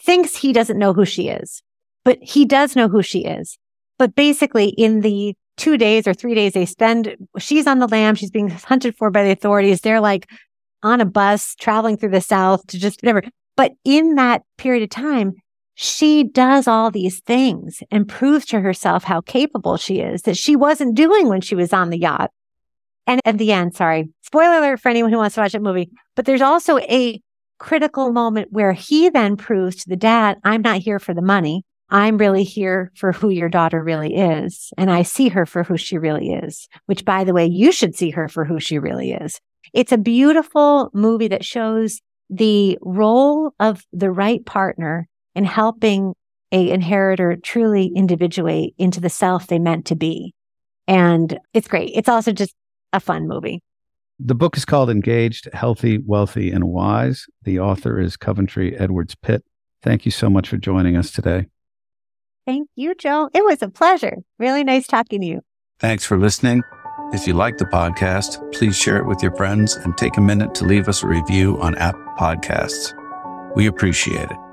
[0.00, 1.62] thinks he doesn't know who she is,
[2.04, 3.58] but he does know who she is.
[3.98, 8.14] But basically in the two days or three days they spend, she's on the lam.
[8.14, 9.80] She's being hunted for by the authorities.
[9.80, 10.28] They're like
[10.82, 13.22] on a bus traveling through the South to just whatever.
[13.56, 15.34] But in that period of time,
[15.74, 20.56] she does all these things and proves to herself how capable she is that she
[20.56, 22.30] wasn't doing when she was on the yacht.
[23.06, 25.90] And at the end, sorry, spoiler alert for anyone who wants to watch that movie,
[26.14, 27.20] but there's also a
[27.58, 31.64] critical moment where he then proves to the dad, I'm not here for the money.
[31.88, 34.72] I'm really here for who your daughter really is.
[34.76, 37.94] And I see her for who she really is, which by the way, you should
[37.94, 39.40] see her for who she really is.
[39.72, 46.14] It's a beautiful movie that shows the role of the right partner in helping
[46.50, 50.34] a inheritor truly individuate into the self they meant to be.
[50.88, 51.92] And it's great.
[51.94, 52.54] It's also just
[52.96, 53.62] a fun movie.
[54.18, 57.26] The book is called Engaged, Healthy, Wealthy, and Wise.
[57.42, 59.44] The author is Coventry Edwards Pitt.
[59.82, 61.46] Thank you so much for joining us today.
[62.46, 63.28] Thank you, Joe.
[63.34, 64.16] It was a pleasure.
[64.38, 65.40] Really nice talking to you.
[65.78, 66.62] Thanks for listening.
[67.12, 70.54] If you like the podcast, please share it with your friends and take a minute
[70.56, 72.94] to leave us a review on Apple Podcasts.
[73.54, 74.45] We appreciate it.